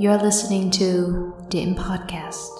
You're 0.00 0.24
listening 0.24 0.70
to 0.80 0.86
Điểm 1.50 1.74
Podcast. 1.76 2.50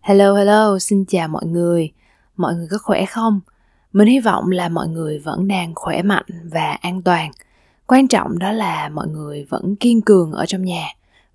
Hello 0.00 0.34
hello, 0.34 0.78
xin 0.78 1.04
chào 1.04 1.28
mọi 1.28 1.46
người. 1.46 1.92
Mọi 2.36 2.54
người 2.54 2.66
có 2.70 2.78
khỏe 2.82 3.06
không? 3.06 3.40
Mình 3.92 4.08
hy 4.08 4.20
vọng 4.20 4.50
là 4.50 4.68
mọi 4.68 4.88
người 4.88 5.18
vẫn 5.18 5.48
đang 5.48 5.74
khỏe 5.74 6.02
mạnh 6.02 6.24
và 6.52 6.72
an 6.72 7.02
toàn. 7.02 7.30
Quan 7.86 8.08
trọng 8.08 8.38
đó 8.38 8.52
là 8.52 8.88
mọi 8.88 9.08
người 9.08 9.46
vẫn 9.50 9.76
kiên 9.76 10.00
cường 10.00 10.32
ở 10.32 10.46
trong 10.46 10.64
nhà 10.64 10.86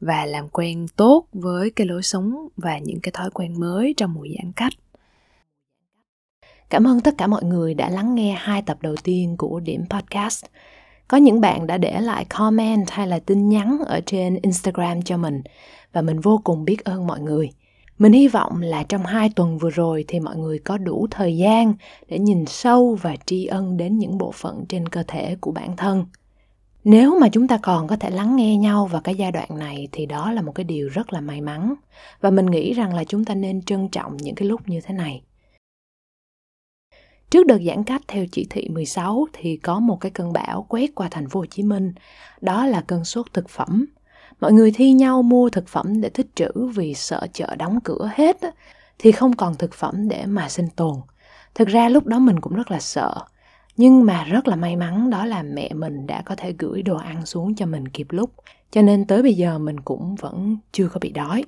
và 0.02 0.26
làm 0.26 0.50
quen 0.50 0.86
tốt 0.96 1.26
với 1.34 1.70
cái 1.70 1.88
lối 1.88 2.04
sống 2.04 2.48
và 2.58 2.78
những 2.78 3.00
cái 3.00 3.12
thói 3.12 3.30
quen 3.30 3.60
mới 3.60 3.94
trong 3.98 4.14
mùa 4.14 4.26
giãn 4.38 4.52
cách. 4.52 4.74
Cảm 6.70 6.88
ơn 6.88 7.02
tất 7.02 7.16
cả 7.18 7.28
mọi 7.28 7.44
người 7.44 7.74
đã 7.74 7.90
lắng 7.90 8.16
nghe 8.16 8.36
hai 8.40 8.62
tập 8.62 8.78
đầu 8.82 8.96
tiên 9.04 9.38
của 9.38 9.60
Điểm 9.60 9.84
Podcast. 9.90 10.46
Có 11.08 11.18
những 11.18 11.42
bạn 11.42 11.68
đã 11.68 11.78
để 11.78 12.02
lại 12.02 12.26
comment 12.26 12.90
hay 12.90 13.08
là 13.08 13.20
tin 13.20 13.50
nhắn 13.50 13.78
ở 13.86 14.02
trên 14.06 14.40
Instagram 14.42 15.02
cho 15.02 15.18
mình 15.18 15.42
và 15.94 16.02
mình 16.02 16.20
vô 16.20 16.42
cùng 16.44 16.66
biết 16.66 16.84
ơn 16.84 17.08
mọi 17.08 17.20
người. 17.20 17.50
Mình 17.98 18.14
hy 18.14 18.28
vọng 18.28 18.62
là 18.62 18.84
trong 18.84 19.06
hai 19.06 19.30
tuần 19.36 19.58
vừa 19.58 19.70
rồi 19.70 20.06
thì 20.08 20.20
mọi 20.20 20.36
người 20.36 20.60
có 20.60 20.78
đủ 20.78 21.08
thời 21.12 21.38
gian 21.38 21.74
để 22.10 22.20
nhìn 22.20 22.46
sâu 22.46 22.98
và 23.02 23.16
tri 23.26 23.46
ân 23.46 23.78
đến 23.78 24.00
những 24.00 24.18
bộ 24.18 24.32
phận 24.32 24.66
trên 24.70 24.90
cơ 24.90 25.04
thể 25.08 25.36
của 25.42 25.52
bản 25.52 25.76
thân. 25.76 26.06
Nếu 26.84 27.20
mà 27.20 27.30
chúng 27.30 27.48
ta 27.48 27.58
còn 27.58 27.88
có 27.88 27.96
thể 27.96 28.10
lắng 28.10 28.36
nghe 28.36 28.58
nhau 28.58 28.86
vào 28.86 29.02
cái 29.02 29.16
giai 29.16 29.32
đoạn 29.32 29.60
này 29.60 29.88
thì 29.92 30.06
đó 30.06 30.32
là 30.32 30.42
một 30.42 30.52
cái 30.56 30.64
điều 30.64 30.88
rất 30.88 31.14
là 31.14 31.22
may 31.22 31.42
mắn 31.42 31.74
và 32.22 32.30
mình 32.30 32.46
nghĩ 32.46 32.74
rằng 32.74 32.94
là 32.94 33.04
chúng 33.04 33.26
ta 33.26 33.36
nên 33.36 33.62
trân 33.62 33.90
trọng 33.90 34.18
những 34.18 34.36
cái 34.36 34.48
lúc 34.48 34.70
như 34.70 34.82
thế 34.82 34.94
này. 34.94 35.22
Trước 37.30 37.48
đợt 37.48 37.60
giãn 37.68 37.84
cách 37.84 38.02
theo 38.08 38.26
chỉ 38.32 38.48
thị 38.50 38.70
16 38.70 39.26
thì 39.34 39.58
có 39.58 39.80
một 39.80 39.98
cái 40.02 40.12
cơn 40.12 40.34
bão 40.34 40.66
quét 40.70 40.96
qua 40.96 41.08
thành 41.12 41.30
phố 41.30 41.40
Hồ 41.40 41.46
Chí 41.46 41.64
Minh, 41.64 41.94
đó 42.42 42.66
là 42.66 42.82
cơn 42.82 43.06
sốt 43.06 43.34
thực 43.34 43.50
phẩm. 43.50 43.86
Mọi 44.42 44.54
người 44.54 44.72
thi 44.72 44.92
nhau 44.92 45.22
mua 45.22 45.50
thực 45.50 45.68
phẩm 45.68 46.02
để 46.02 46.10
tích 46.10 46.36
trữ 46.36 46.52
vì 46.76 46.94
sợ 46.94 47.28
chợ 47.34 47.56
đóng 47.56 47.80
cửa 47.84 48.10
hết 48.16 48.38
thì 49.00 49.12
không 49.12 49.36
còn 49.36 49.56
thực 49.56 49.74
phẩm 49.74 50.08
để 50.08 50.26
mà 50.26 50.50
sinh 50.50 50.68
tồn. 50.76 50.96
Thực 51.56 51.68
ra 51.68 51.90
lúc 51.90 52.06
đó 52.06 52.20
mình 52.20 52.40
cũng 52.40 52.56
rất 52.56 52.72
là 52.72 52.80
sợ, 52.80 53.16
nhưng 53.78 54.06
mà 54.06 54.24
rất 54.24 54.48
là 54.48 54.56
may 54.56 54.76
mắn 54.76 55.10
đó 55.10 55.26
là 55.26 55.44
mẹ 55.44 55.74
mình 55.74 56.08
đã 56.08 56.22
có 56.22 56.36
thể 56.36 56.54
gửi 56.60 56.82
đồ 56.82 56.98
ăn 56.98 57.26
xuống 57.26 57.56
cho 57.56 57.66
mình 57.66 57.88
kịp 57.88 58.08
lúc, 58.10 58.32
cho 58.72 58.82
nên 58.82 59.06
tới 59.06 59.24
bây 59.24 59.34
giờ 59.34 59.60
mình 59.60 59.80
cũng 59.80 60.16
vẫn 60.16 60.58
chưa 60.72 60.88
có 60.88 61.00
bị 61.00 61.12
đói. 61.12 61.46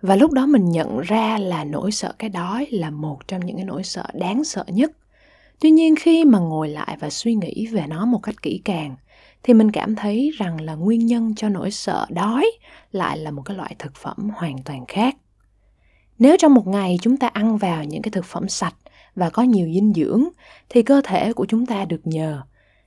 Và 0.00 0.16
lúc 0.16 0.32
đó 0.32 0.46
mình 0.46 0.70
nhận 0.70 1.00
ra 1.00 1.38
là 1.38 1.64
nỗi 1.64 1.92
sợ 1.92 2.14
cái 2.18 2.30
đói 2.30 2.66
là 2.70 2.90
một 2.90 3.28
trong 3.28 3.46
những 3.46 3.56
cái 3.56 3.64
nỗi 3.64 3.82
sợ 3.84 4.06
đáng 4.12 4.44
sợ 4.44 4.64
nhất 4.68 4.90
tuy 5.60 5.70
nhiên 5.70 5.94
khi 5.96 6.24
mà 6.24 6.38
ngồi 6.38 6.68
lại 6.68 6.96
và 7.00 7.10
suy 7.10 7.34
nghĩ 7.34 7.66
về 7.66 7.84
nó 7.88 8.06
một 8.06 8.20
cách 8.22 8.42
kỹ 8.42 8.60
càng, 8.64 8.96
thì 9.42 9.54
mình 9.54 9.70
cảm 9.70 9.96
thấy 9.96 10.32
rằng 10.38 10.60
là 10.60 10.74
nguyên 10.74 11.06
nhân 11.06 11.34
cho 11.36 11.48
nỗi 11.48 11.70
sợ 11.70 12.06
đói 12.10 12.50
lại 12.92 13.18
là 13.18 13.30
một 13.30 13.42
cái 13.44 13.56
loại 13.56 13.74
thực 13.78 13.94
phẩm 13.94 14.30
hoàn 14.34 14.62
toàn 14.64 14.84
khác. 14.88 15.16
Nếu 16.18 16.36
trong 16.38 16.54
một 16.54 16.66
ngày 16.66 16.98
chúng 17.02 17.16
ta 17.16 17.26
ăn 17.28 17.56
vào 17.56 17.84
những 17.84 18.02
cái 18.02 18.10
thực 18.10 18.24
phẩm 18.24 18.48
sạch 18.48 18.74
và 19.14 19.30
có 19.30 19.42
nhiều 19.42 19.68
dinh 19.74 19.92
dưỡng, 19.92 20.24
thì 20.68 20.82
cơ 20.82 21.00
thể 21.04 21.32
của 21.32 21.46
chúng 21.46 21.66
ta 21.66 21.84
được 21.84 22.00
nhờ. 22.04 22.42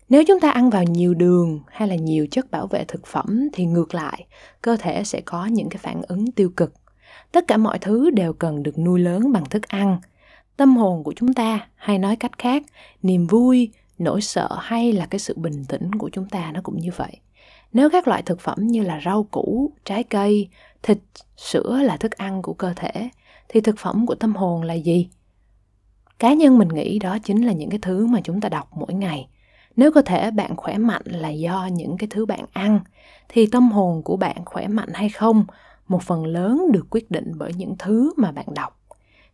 Nếu 0.10 0.23
chúng 0.28 0.40
ta 0.40 0.50
ăn 0.50 0.70
vào 0.70 0.84
nhiều 0.84 1.14
đường 1.14 1.60
hay 1.68 1.88
là 1.88 1.95
nhiều 1.95 2.28
chất 2.32 2.52
bảo 2.52 2.68
vệ 2.68 2.84
thực 2.88 3.08
phẩm 3.08 3.50
thì 3.54 3.66
ngược 3.66 3.95
lại, 3.95 4.26
cơ 4.62 4.78
thể 4.78 5.04
sẽ 5.04 5.22
có 5.22 5.45
những 5.45 5.70
cái 5.70 5.78
phản 5.78 6.02
ứng 6.08 6.32
tiêu 6.32 6.50
cực. 6.58 6.73
Tất 7.32 7.48
cả 7.48 7.58
mọi 7.58 7.80
thứ 7.80 8.10
đều 8.10 8.34
cần 8.34 8.64
được 8.64 8.80
nuôi 8.80 9.00
lớn 9.00 9.32
bằng 9.32 9.45
thức 9.50 9.68
ăn 9.68 10.00
tâm 10.58 10.78
hồn 10.78 11.04
của 11.04 11.14
chúng 11.16 11.34
ta 11.34 11.68
hay 11.76 12.00
nói 12.00 12.16
cách 12.16 12.38
khác, 12.38 12.64
niềm 13.04 13.28
vui, 13.28 13.72
nỗi 13.98 14.22
sợ 14.22 14.58
hay 14.62 14.94
là 14.94 15.06
cái 15.06 15.20
sự 15.20 15.34
bình 15.38 15.66
tĩnh 15.66 15.96
của 15.96 16.10
chúng 16.14 16.30
ta 16.30 16.52
nó 16.54 16.62
cũng 16.64 16.80
như 16.80 16.90
vậy. 16.96 17.18
Nếu 17.74 17.90
các 17.90 18.08
loại 18.08 18.22
thực 18.22 18.40
phẩm 18.40 18.68
như 18.68 18.82
là 18.82 19.02
rau 19.06 19.24
củ, 19.24 19.72
trái 19.86 20.04
cây, 20.04 20.50
thịt, 20.84 20.98
sữa 21.38 21.80
là 21.84 21.98
thức 21.98 22.12
ăn 22.12 22.42
của 22.42 22.54
cơ 22.54 22.73
thể, 22.76 23.10
thì 23.50 23.62
thực 23.62 23.78
phẩm 23.78 24.06
của 24.06 24.16
tâm 24.16 24.36
hồn 24.36 24.64
là 24.64 24.73
gì? 24.73 25.08
Cá 26.20 26.34
nhân 26.34 26.58
mình 26.58 26.67
nghĩ 26.67 27.00
đó 27.00 27.17
chính 27.23 27.46
là 27.46 27.54
những 27.54 27.70
cái 27.70 27.80
thứ 27.82 28.08
mà 28.08 28.22
chúng 28.23 28.42
ta 28.42 28.50
đọc 28.50 28.70
mỗi 28.76 28.94
ngày. 28.94 29.28
Nếu 29.76 29.92
cơ 29.92 30.02
thể 30.02 30.32
bạn 30.32 30.56
khỏe 30.56 30.78
mạnh 30.78 31.02
là 31.06 31.30
do 31.30 31.70
những 31.72 31.98
cái 31.98 32.08
thứ 32.12 32.26
bạn 32.26 32.46
ăn, 32.54 32.80
thì 33.30 33.48
tâm 33.52 33.72
hồn 33.72 34.04
của 34.04 34.17
bạn 34.17 34.46
khỏe 34.46 34.67
mạnh 34.67 34.90
hay 34.94 35.10
không 35.10 35.46
một 35.88 36.04
phần 36.04 36.26
lớn 36.26 36.66
được 36.72 36.88
quyết 36.90 37.12
định 37.12 37.32
bởi 37.36 37.54
những 37.54 37.76
thứ 37.80 38.14
mà 38.17 38.32
bạn 38.32 38.46
đọc. 38.56 38.77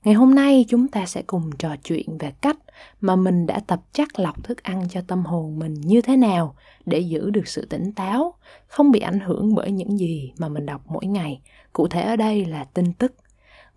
Ngày 0.04 0.14
hôm 0.14 0.36
nay 0.36 0.66
chúng 0.68 0.88
ta 0.88 1.06
sẽ 1.06 1.22
cùng 1.22 1.52
trò 1.60 1.76
chuyện 1.84 2.18
về 2.18 2.32
cách 2.42 2.58
mà 3.02 3.16
mình 3.16 3.46
đã 3.46 3.60
tập 3.68 3.82
chắc 3.94 4.20
lọc 4.20 4.44
thức 4.44 4.64
ăn 4.64 4.88
cho 4.90 5.02
tâm 5.08 5.26
hồn 5.26 5.60
mình 5.60 5.74
như 5.74 6.02
thế 6.02 6.18
nào 6.18 6.56
để 6.86 7.00
giữ 7.00 7.30
được 7.30 7.48
sự 7.48 7.66
tỉnh 7.66 7.92
táo, 7.92 8.34
không 8.68 8.92
bị 8.92 9.00
ảnh 9.00 9.20
hưởng 9.20 9.56
bởi 9.56 9.72
những 9.72 10.00
gì 10.00 10.32
mà 10.38 10.50
mình 10.50 10.66
đọc 10.66 10.82
mỗi 10.86 11.06
ngày. 11.06 11.42
Cụ 11.74 11.88
thể 11.88 12.02
ở 12.02 12.16
đây 12.16 12.46
là 12.46 12.64
tin 12.64 12.94
tức. 12.94 13.14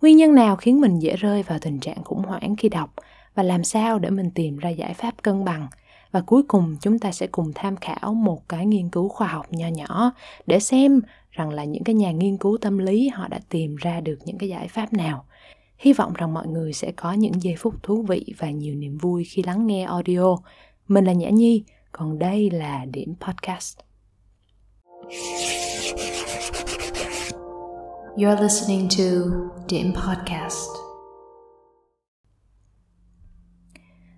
Nguyên 0.01 0.17
nhân 0.17 0.35
nào 0.35 0.55
khiến 0.55 0.81
mình 0.81 0.99
dễ 0.99 1.15
rơi 1.15 1.43
vào 1.43 1.59
tình 1.59 1.79
trạng 1.79 2.03
khủng 2.03 2.23
hoảng 2.23 2.55
khi 2.55 2.69
đọc 2.69 2.93
và 3.35 3.43
làm 3.43 3.63
sao 3.63 3.99
để 3.99 4.09
mình 4.09 4.31
tìm 4.31 4.57
ra 4.57 4.69
giải 4.69 4.93
pháp 4.93 5.13
cân 5.21 5.45
bằng. 5.45 5.67
Và 6.11 6.21
cuối 6.21 6.43
cùng 6.47 6.75
chúng 6.81 6.99
ta 6.99 7.11
sẽ 7.11 7.27
cùng 7.27 7.51
tham 7.55 7.75
khảo 7.75 8.13
một 8.13 8.49
cái 8.49 8.65
nghiên 8.65 8.89
cứu 8.89 9.09
khoa 9.09 9.27
học 9.27 9.45
nho 9.49 9.67
nhỏ 9.67 10.11
để 10.47 10.59
xem 10.59 11.01
rằng 11.31 11.49
là 11.49 11.63
những 11.63 11.83
cái 11.83 11.95
nhà 11.95 12.11
nghiên 12.11 12.37
cứu 12.37 12.57
tâm 12.61 12.77
lý 12.77 13.07
họ 13.07 13.27
đã 13.27 13.39
tìm 13.49 13.75
ra 13.75 14.01
được 14.01 14.19
những 14.25 14.37
cái 14.37 14.49
giải 14.49 14.67
pháp 14.67 14.93
nào 14.93 15.25
Hy 15.77 15.93
vọng 15.93 16.13
rằng 16.13 16.33
mọi 16.33 16.47
người 16.47 16.73
sẽ 16.73 16.91
có 16.91 17.13
những 17.13 17.43
giây 17.43 17.55
phút 17.57 17.83
thú 17.83 18.01
vị 18.01 18.25
và 18.37 18.49
nhiều 18.49 18.75
niềm 18.75 18.97
vui 18.97 19.23
khi 19.23 19.43
lắng 19.43 19.67
nghe 19.67 19.83
audio. 19.83 20.37
Mình 20.87 21.05
là 21.05 21.13
Nhã 21.13 21.29
Nhi, 21.29 21.63
còn 21.91 22.19
đây 22.19 22.49
là 22.49 22.85
Điểm 22.85 23.13
Podcast. 23.19 23.77
You're 28.15 28.41
listening 28.43 28.87
to 28.97 29.03
Điểm 29.69 29.93
Podcast. 29.93 30.69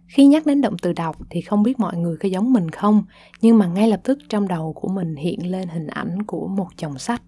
Khi 0.07 0.25
nhắc 0.25 0.45
đến 0.45 0.61
động 0.61 0.77
từ 0.81 0.93
đọc 0.93 1.17
thì 1.29 1.41
không 1.41 1.63
biết 1.63 1.79
mọi 1.79 1.97
người 1.97 2.17
có 2.17 2.29
giống 2.29 2.53
mình 2.53 2.69
không, 2.69 3.03
nhưng 3.41 3.57
mà 3.57 3.67
ngay 3.67 3.89
lập 3.89 3.99
tức 4.03 4.19
trong 4.29 4.47
đầu 4.47 4.73
của 4.73 4.87
mình 4.87 5.15
hiện 5.15 5.51
lên 5.51 5.67
hình 5.67 5.87
ảnh 5.87 6.23
của 6.23 6.47
một 6.47 6.67
chồng 6.77 6.97
sách. 6.97 7.21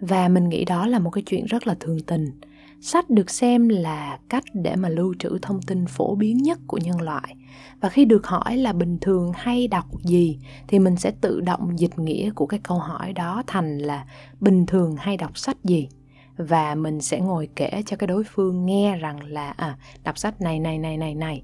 Và 0.00 0.28
mình 0.28 0.48
nghĩ 0.48 0.64
đó 0.64 0.86
là 0.86 0.98
một 0.98 1.10
cái 1.10 1.22
chuyện 1.26 1.44
rất 1.46 1.66
là 1.66 1.76
thường 1.80 2.00
tình 2.06 2.40
sách 2.80 3.10
được 3.10 3.30
xem 3.30 3.68
là 3.68 4.18
cách 4.28 4.44
để 4.54 4.76
mà 4.76 4.88
lưu 4.88 5.14
trữ 5.18 5.38
thông 5.42 5.62
tin 5.62 5.86
phổ 5.86 6.14
biến 6.14 6.36
nhất 6.36 6.58
của 6.66 6.78
nhân 6.78 7.00
loại. 7.00 7.34
Và 7.80 7.88
khi 7.88 8.04
được 8.04 8.26
hỏi 8.26 8.56
là 8.56 8.72
bình 8.72 8.98
thường 9.00 9.32
hay 9.34 9.68
đọc 9.68 9.86
gì, 10.04 10.38
thì 10.68 10.78
mình 10.78 10.96
sẽ 10.96 11.12
tự 11.20 11.40
động 11.40 11.78
dịch 11.78 11.98
nghĩa 11.98 12.30
của 12.30 12.46
cái 12.46 12.60
câu 12.62 12.78
hỏi 12.78 13.12
đó 13.12 13.42
thành 13.46 13.78
là 13.78 14.04
bình 14.40 14.66
thường 14.66 14.96
hay 14.98 15.16
đọc 15.16 15.38
sách 15.38 15.64
gì. 15.64 15.88
Và 16.36 16.74
mình 16.74 17.00
sẽ 17.00 17.20
ngồi 17.20 17.48
kể 17.56 17.82
cho 17.86 17.96
cái 17.96 18.06
đối 18.06 18.24
phương 18.24 18.66
nghe 18.66 18.96
rằng 18.96 19.22
là 19.22 19.50
à 19.50 19.78
đọc 20.04 20.18
sách 20.18 20.40
này 20.40 20.58
này 20.58 20.78
này 20.78 20.96
này 20.96 21.14
này. 21.14 21.42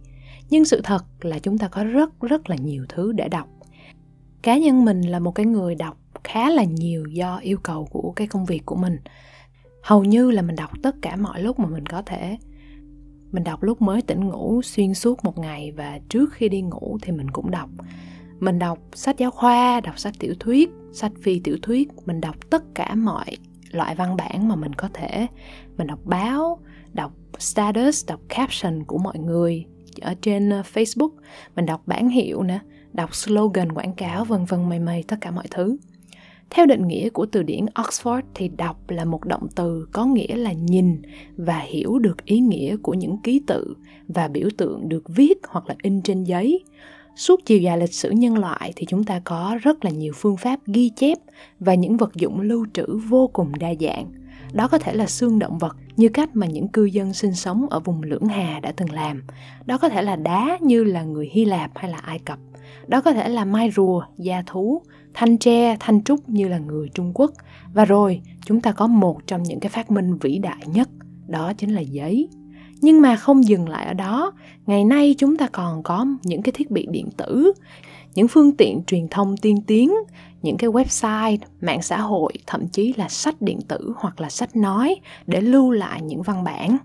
Nhưng 0.51 0.65
sự 0.65 0.81
thật 0.85 1.05
là 1.21 1.39
chúng 1.39 1.59
ta 1.59 1.69
có 1.69 1.85
rất 1.85 2.21
rất 2.21 2.51
là 2.51 2.57
nhiều 2.57 2.85
thứ 2.89 3.13
để 3.13 3.29
đọc. 3.29 3.49
Cá 4.43 4.59
nhân 4.59 4.85
mình 4.85 5.01
là 5.01 5.19
một 5.19 5.31
cái 5.31 5.47
người 5.47 5.75
đọc 5.75 5.99
khá 6.25 6.51
là 6.51 6.65
nhiều 6.65 7.05
do 7.07 7.37
yêu 7.37 7.59
cầu 7.63 7.85
của 7.91 8.13
cái 8.17 8.27
công 8.27 8.45
việc 8.45 8.67
của 8.67 8.77
mình 8.77 8.99
hầu 9.85 10.05
như 10.05 10.31
là 10.31 10.43
mình 10.43 10.57
đọc 10.57 10.71
tất 10.83 10.97
cả 11.03 11.17
mọi 11.17 11.43
lúc 11.43 11.59
mà 11.59 11.67
mình 11.67 11.87
có 11.87 12.03
thể. 12.03 12.39
Mình 13.33 13.45
đọc 13.45 13.63
lúc 13.63 13.83
mới 13.83 14.03
tỉnh 14.03 14.29
ngủ, 14.29 14.63
xuyên 14.63 14.95
suốt 14.95 15.25
một 15.25 15.39
ngày 15.39 15.73
và 15.73 15.99
trước 16.09 16.33
khi 16.33 16.49
đi 16.49 16.63
ngủ 16.63 16.99
thì 17.03 17.13
mình 17.13 17.31
cũng 17.31 17.51
đọc. 17.51 17.71
Mình 18.41 18.59
đọc 18.59 18.79
sách 18.93 19.19
giáo 19.19 19.31
khoa, 19.31 19.81
đọc 19.81 19.99
sách 19.99 20.15
tiểu 20.19 20.35
thuyết, 20.41 20.71
sách 20.93 21.13
phi 21.23 21.41
tiểu 21.41 21.57
thuyết. 21.63 21.89
Mình 22.07 22.21
đọc 22.21 22.37
tất 22.51 22.63
cả 22.75 22.95
mọi 22.95 23.37
loại 23.71 23.95
văn 23.95 24.17
bản 24.17 24.49
mà 24.49 24.57
mình 24.57 24.75
có 24.75 24.89
thể. 24.95 25.27
Mình 25.77 25.87
đọc 25.87 26.01
báo, 26.05 26.59
đọc 26.93 27.13
status, 27.39 28.07
đọc 28.07 28.21
caption 28.29 28.85
của 28.85 28.99
mọi 28.99 29.19
người 29.19 29.65
ở 30.01 30.15
trên 30.23 30.51
ờ, 30.51 30.63
facebook. 30.75 31.11
Mình 31.57 31.67
đọc 31.67 31.83
bản 31.87 32.09
hiệu 32.09 32.43
nè 32.43 32.59
đọc 32.93 33.15
slogan 33.15 33.73
quảng 33.73 33.95
cáo, 33.95 34.25
vân 34.25 34.45
vân 34.45 34.69
mây 34.69 34.79
mây, 34.79 35.05
tất 35.09 35.17
cả 35.21 35.31
mọi 35.31 35.47
thứ 35.51 35.77
theo 36.51 36.67
định 36.67 36.89
nghĩa 36.89 37.09
của 37.09 37.27
từ 37.27 37.43
điển 37.43 37.67
Oxford 37.75 38.23
thì 38.35 38.49
đọc 38.49 38.91
là 38.91 39.05
một 39.05 39.25
động 39.25 39.47
từ 39.55 39.87
có 39.93 40.07
nghĩa 40.07 40.37
là 40.37 40.53
nhìn 40.53 41.03
và 41.37 41.59
hiểu 41.59 41.99
được 41.99 42.25
ý 42.25 42.39
nghĩa 42.39 42.77
của 42.77 42.95
những 42.95 43.19
ký 43.23 43.41
tự 43.47 43.75
và 44.09 44.29
biểu 44.29 44.49
tượng 44.57 44.89
được 44.89 45.09
viết 45.09 45.39
hoặc 45.49 45.69
là 45.69 45.75
in 45.83 46.03
trên 46.03 46.25
giấy. 46.25 46.65
Suốt 47.17 47.41
chiều 47.45 47.59
dài 47.59 47.79
lịch 47.79 47.95
sử 47.95 48.11
nhân 48.11 48.39
loại 48.39 48.73
thì 48.77 48.87
chúng 48.87 49.05
ta 49.05 49.21
có 49.25 49.59
rất 49.63 49.85
là 49.85 49.91
nhiều 49.91 50.13
phương 50.17 50.37
pháp 50.37 50.61
ghi 50.67 50.89
chép 50.97 51.19
và 51.61 51.75
những 51.75 51.97
vật 51.97 52.15
dụng 52.15 52.41
lưu 52.41 52.67
trữ 52.75 52.87
vô 53.09 53.31
cùng 53.33 53.53
đa 53.59 53.75
dạng. 53.81 54.13
Đó 54.53 54.69
có 54.69 54.79
thể 54.79 54.95
là 54.95 55.07
xương 55.07 55.39
động 55.39 55.59
vật 55.59 55.77
như 55.97 56.09
cách 56.09 56.37
mà 56.37 56.47
những 56.47 56.69
cư 56.69 56.85
dân 56.85 57.13
sinh 57.13 57.35
sống 57.35 57.67
ở 57.71 57.81
vùng 57.81 58.03
lưỡng 58.03 58.27
hà 58.27 58.61
đã 58.61 58.73
từng 58.77 58.93
làm. 58.93 59.23
Đó 59.67 59.79
có 59.79 59.89
thể 59.89 60.03
là 60.03 60.17
đá 60.17 60.59
như 60.61 60.85
là 60.85 61.03
người 61.03 61.31
Hy 61.33 61.45
Lạp 61.45 61.71
hay 61.75 61.91
là 61.91 61.99
Ai 61.99 62.19
Cập. 62.19 62.39
Đó 62.87 63.01
có 63.01 63.13
thể 63.13 63.29
là 63.29 63.45
mai 63.45 63.71
rùa, 63.71 64.03
da 64.19 64.43
thú, 64.47 64.83
thanh 65.15 65.39
tre, 65.39 65.77
thanh 65.81 66.05
trúc 66.05 66.29
như 66.29 66.49
là 66.49 66.59
người 66.59 66.89
Trung 66.95 67.13
Quốc. 67.15 67.31
Và 67.73 67.85
rồi, 67.85 68.21
chúng 68.47 68.61
ta 68.61 68.73
có 68.73 68.87
một 68.87 69.27
trong 69.27 69.43
những 69.43 69.61
cái 69.61 69.71
phát 69.71 69.91
minh 69.91 70.19
vĩ 70.19 70.39
đại 70.39 70.63
nhất, 70.67 70.89
đó 71.27 71.53
chính 71.53 71.75
là 71.75 71.81
giấy. 71.81 72.29
nhưng 72.85 73.01
mà 73.01 73.17
không 73.17 73.45
dừng 73.45 73.69
lại 73.69 73.87
ở 73.87 73.95
đó 73.95 74.33
ngày 74.67 74.85
nay 74.85 75.15
chúng 75.19 75.37
ta 75.37 75.49
còn 75.53 75.83
có 75.83 76.07
những 76.23 76.43
cái 76.43 76.53
thiết 76.53 76.71
bị 76.71 76.87
điện 76.91 77.09
tử 77.17 77.53
những 78.15 78.29
phương 78.29 78.57
tiện 78.57 78.85
truyền 78.87 79.09
thông 79.09 79.37
tiên 79.37 79.63
tiến 79.67 79.95
những 80.43 80.57
cái 80.57 80.71
website 80.71 81.39
mạng 81.61 81.83
xã 81.83 82.01
hội 82.01 82.33
thậm 82.47 82.69
chí 82.69 82.95
là 82.97 83.09
sách 83.09 83.43
điện 83.43 83.61
tử 83.69 83.93
hoặc 83.97 84.21
là 84.21 84.31
sách 84.31 84.57
nói 84.57 84.97
để 85.27 85.41
lưu 85.41 85.71
lại 85.71 86.03
những 86.03 86.23
văn 86.23 86.45
bản 86.45 86.77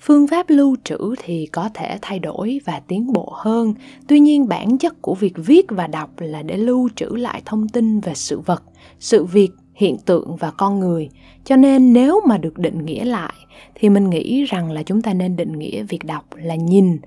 phương 0.00 0.26
pháp 0.26 0.46
lưu 0.48 0.76
trữ 0.84 1.14
thì 1.18 1.46
có 1.46 1.70
thể 1.74 1.98
thay 2.02 2.18
đổi 2.18 2.60
và 2.64 2.80
tiến 2.88 3.12
bộ 3.12 3.32
hơn. 3.36 3.74
Tuy 4.06 4.20
nhiên, 4.20 4.48
bản 4.48 4.78
chất 4.78 5.02
của 5.02 5.14
việc 5.14 5.34
viết 5.36 5.66
và 5.68 5.86
đọc 5.86 6.10
là 6.18 6.42
để 6.42 6.56
lưu 6.56 6.88
trữ 6.96 7.06
lại 7.06 7.42
thông 7.44 7.68
tin 7.68 8.00
về 8.00 8.14
sự 8.14 8.40
vật, 8.40 8.62
sự 8.98 9.24
việc, 9.24 9.50
hiện 9.74 9.96
tượng 9.98 10.36
và 10.36 10.50
con 10.50 10.80
người. 10.80 11.08
Cho 11.44 11.56
nên, 11.56 11.92
nếu 11.92 12.20
mà 12.26 12.38
được 12.38 12.58
định 12.58 12.84
nghĩa 12.84 13.04
lại, 13.04 13.34
thì 13.74 13.88
mình 13.88 14.10
nghĩ 14.10 14.44
rằng 14.44 14.70
là 14.70 14.82
chúng 14.82 15.02
ta 15.02 15.14
nên 15.14 15.36
định 15.36 15.58
nghĩa 15.58 15.82
việc 15.82 16.04
đọc 16.04 16.24
là 16.36 16.54
nhìn, 16.54 16.98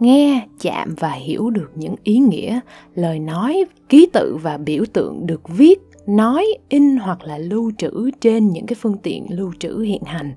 nghe, 0.00 0.46
chạm 0.60 0.94
và 0.98 1.12
hiểu 1.12 1.50
được 1.50 1.70
những 1.74 1.94
ý 2.04 2.18
nghĩa, 2.18 2.60
lời 2.94 3.18
nói, 3.18 3.64
ký 3.88 4.08
tự 4.12 4.36
và 4.42 4.58
biểu 4.58 4.84
tượng 4.92 5.26
được 5.26 5.48
viết, 5.48 5.78
nói, 6.06 6.46
in 6.68 6.96
hoặc 6.96 7.22
là 7.22 7.38
lưu 7.38 7.72
trữ 7.78 8.10
trên 8.20 8.48
những 8.48 8.66
cái 8.66 8.76
phương 8.80 8.96
tiện 9.02 9.26
lưu 9.30 9.52
trữ 9.58 9.78
hiện 9.78 10.02
hành 10.04 10.34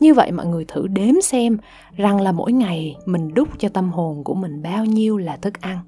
như 0.00 0.14
vậy 0.14 0.32
mọi 0.32 0.46
người 0.46 0.64
thử 0.68 0.86
đếm 0.86 1.20
xem 1.22 1.58
rằng 1.96 2.20
là 2.20 2.32
mỗi 2.32 2.52
ngày 2.52 2.96
mình 3.06 3.34
đúc 3.34 3.48
cho 3.58 3.68
tâm 3.68 3.92
hồn 3.92 4.24
của 4.24 4.34
mình 4.34 4.62
bao 4.62 4.84
nhiêu 4.84 5.18
là 5.18 5.36
thức 5.36 5.60
ăn. 5.60 5.78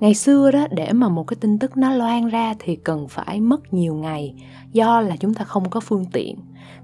Ngày 0.00 0.14
xưa 0.14 0.50
đó, 0.50 0.66
để 0.70 0.92
mà 0.92 1.08
một 1.08 1.24
cái 1.26 1.36
tin 1.40 1.58
tức 1.58 1.76
nó 1.76 1.94
loan 1.94 2.28
ra 2.28 2.54
thì 2.58 2.76
cần 2.76 3.08
phải 3.08 3.40
mất 3.40 3.74
nhiều 3.74 3.94
ngày, 3.94 4.34
do 4.72 5.00
là 5.00 5.16
chúng 5.16 5.34
ta 5.34 5.44
không 5.44 5.70
có 5.70 5.80
phương 5.80 6.04
tiện 6.12 6.36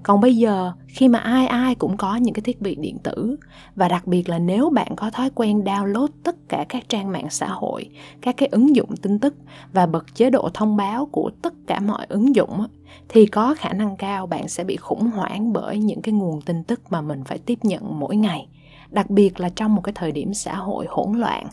còn 0.03 0.21
bây 0.21 0.37
giờ, 0.37 0.71
khi 0.87 1.07
mà 1.07 1.19
ai 1.19 1.47
ai 1.47 1.75
cũng 1.75 1.97
có 1.97 2.15
những 2.15 2.33
cái 2.33 2.41
thiết 2.41 2.61
bị 2.61 2.75
điện 2.75 2.97
tử, 3.03 3.37
và 3.75 3.87
đặc 3.87 4.07
biệt 4.07 4.29
là 4.29 4.39
nếu 4.39 4.69
bạn 4.69 4.95
có 4.95 5.09
thói 5.09 5.29
quen 5.35 5.59
download 5.59 6.07
tất 6.23 6.35
cả 6.49 6.65
các 6.69 6.89
trang 6.89 7.11
mạng 7.11 7.29
xã 7.29 7.47
hội, 7.47 7.89
các 8.21 8.37
cái 8.37 8.49
ứng 8.51 8.75
dụng 8.75 8.95
tin 8.97 9.19
tức 9.19 9.35
và 9.73 9.85
bật 9.85 10.15
chế 10.15 10.29
độ 10.29 10.49
thông 10.53 10.77
báo 10.77 11.05
của 11.05 11.31
tất 11.41 11.53
cả 11.67 11.79
mọi 11.79 12.05
ứng 12.09 12.35
dụng 12.35 12.67
thì 13.09 13.25
có 13.25 13.55
khả 13.57 13.73
năng 13.73 13.97
cao 13.97 14.27
bạn 14.27 14.47
sẽ 14.47 14.63
bị 14.63 14.75
khủng 14.75 15.11
hoảng 15.11 15.53
bởi 15.53 15.79
những 15.79 16.01
cái 16.01 16.13
nguồn 16.13 16.41
tin 16.41 16.63
tức 16.63 16.81
mà 16.89 17.01
mình 17.01 17.23
phải 17.23 17.37
tiếp 17.37 17.59
nhận 17.63 17.99
mỗi 17.99 18.15
ngày. 18.15 18.47
Đặc 18.89 19.09
biệt 19.09 19.39
là 19.39 19.49
trong 19.49 19.75
một 19.75 19.81
cái 19.81 19.93
thời 19.95 20.11
điểm 20.11 20.33
xã 20.33 20.55
hội 20.55 20.85
hỗn 20.89 21.13
loạn, 21.13 21.47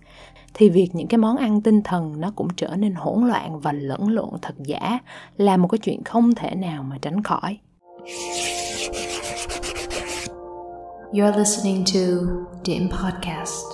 thì 0.54 0.68
việc 0.68 0.90
những 0.92 1.08
cái 1.08 1.18
món 1.18 1.36
ăn 1.36 1.60
tinh 1.60 1.82
thần 1.82 2.20
nó 2.20 2.32
cũng 2.36 2.48
trở 2.56 2.76
nên 2.76 2.94
hỗn 2.94 3.28
loạn 3.28 3.60
và 3.60 3.72
lẫn 3.72 4.08
lộn 4.08 4.30
thật 4.42 4.54
giả 4.58 4.98
là 5.36 5.56
một 5.56 5.68
cái 5.68 5.78
chuyện 5.78 6.04
không 6.04 6.34
thể 6.34 6.54
nào 6.54 6.82
mà 6.82 6.98
tránh 7.02 7.22
khỏi. 7.22 7.58
You're 11.12 11.38
listening 11.38 11.84
to 11.84 12.00
Dim 12.64 12.88
Podcast. 12.88 13.64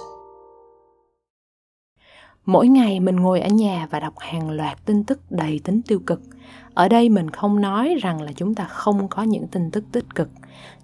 Mỗi 2.47 2.69
ngày 2.69 3.01
mình 3.01 3.17
ngồi 3.17 3.41
ở 3.41 3.49
nhà 3.49 3.89
và 3.91 4.01
đọc 4.01 4.15
hàng 4.19 4.51
loạt 4.51 4.79
tin 4.85 5.05
tức 5.05 5.21
đầy 5.31 5.61
tính 5.65 5.83
tiêu 5.83 5.99
cực. 6.07 6.21
Ở 6.75 6.89
đây 6.89 7.09
mình 7.09 7.31
không 7.31 7.61
nói 7.61 7.97
rằng 8.03 8.23
là 8.23 8.33
chúng 8.33 8.55
ta 8.55 8.65
không 8.65 9.09
có 9.09 9.23
những 9.23 9.47
tin 9.47 9.71
tức 9.71 9.85
tích 9.93 10.15
cực. 10.15 10.29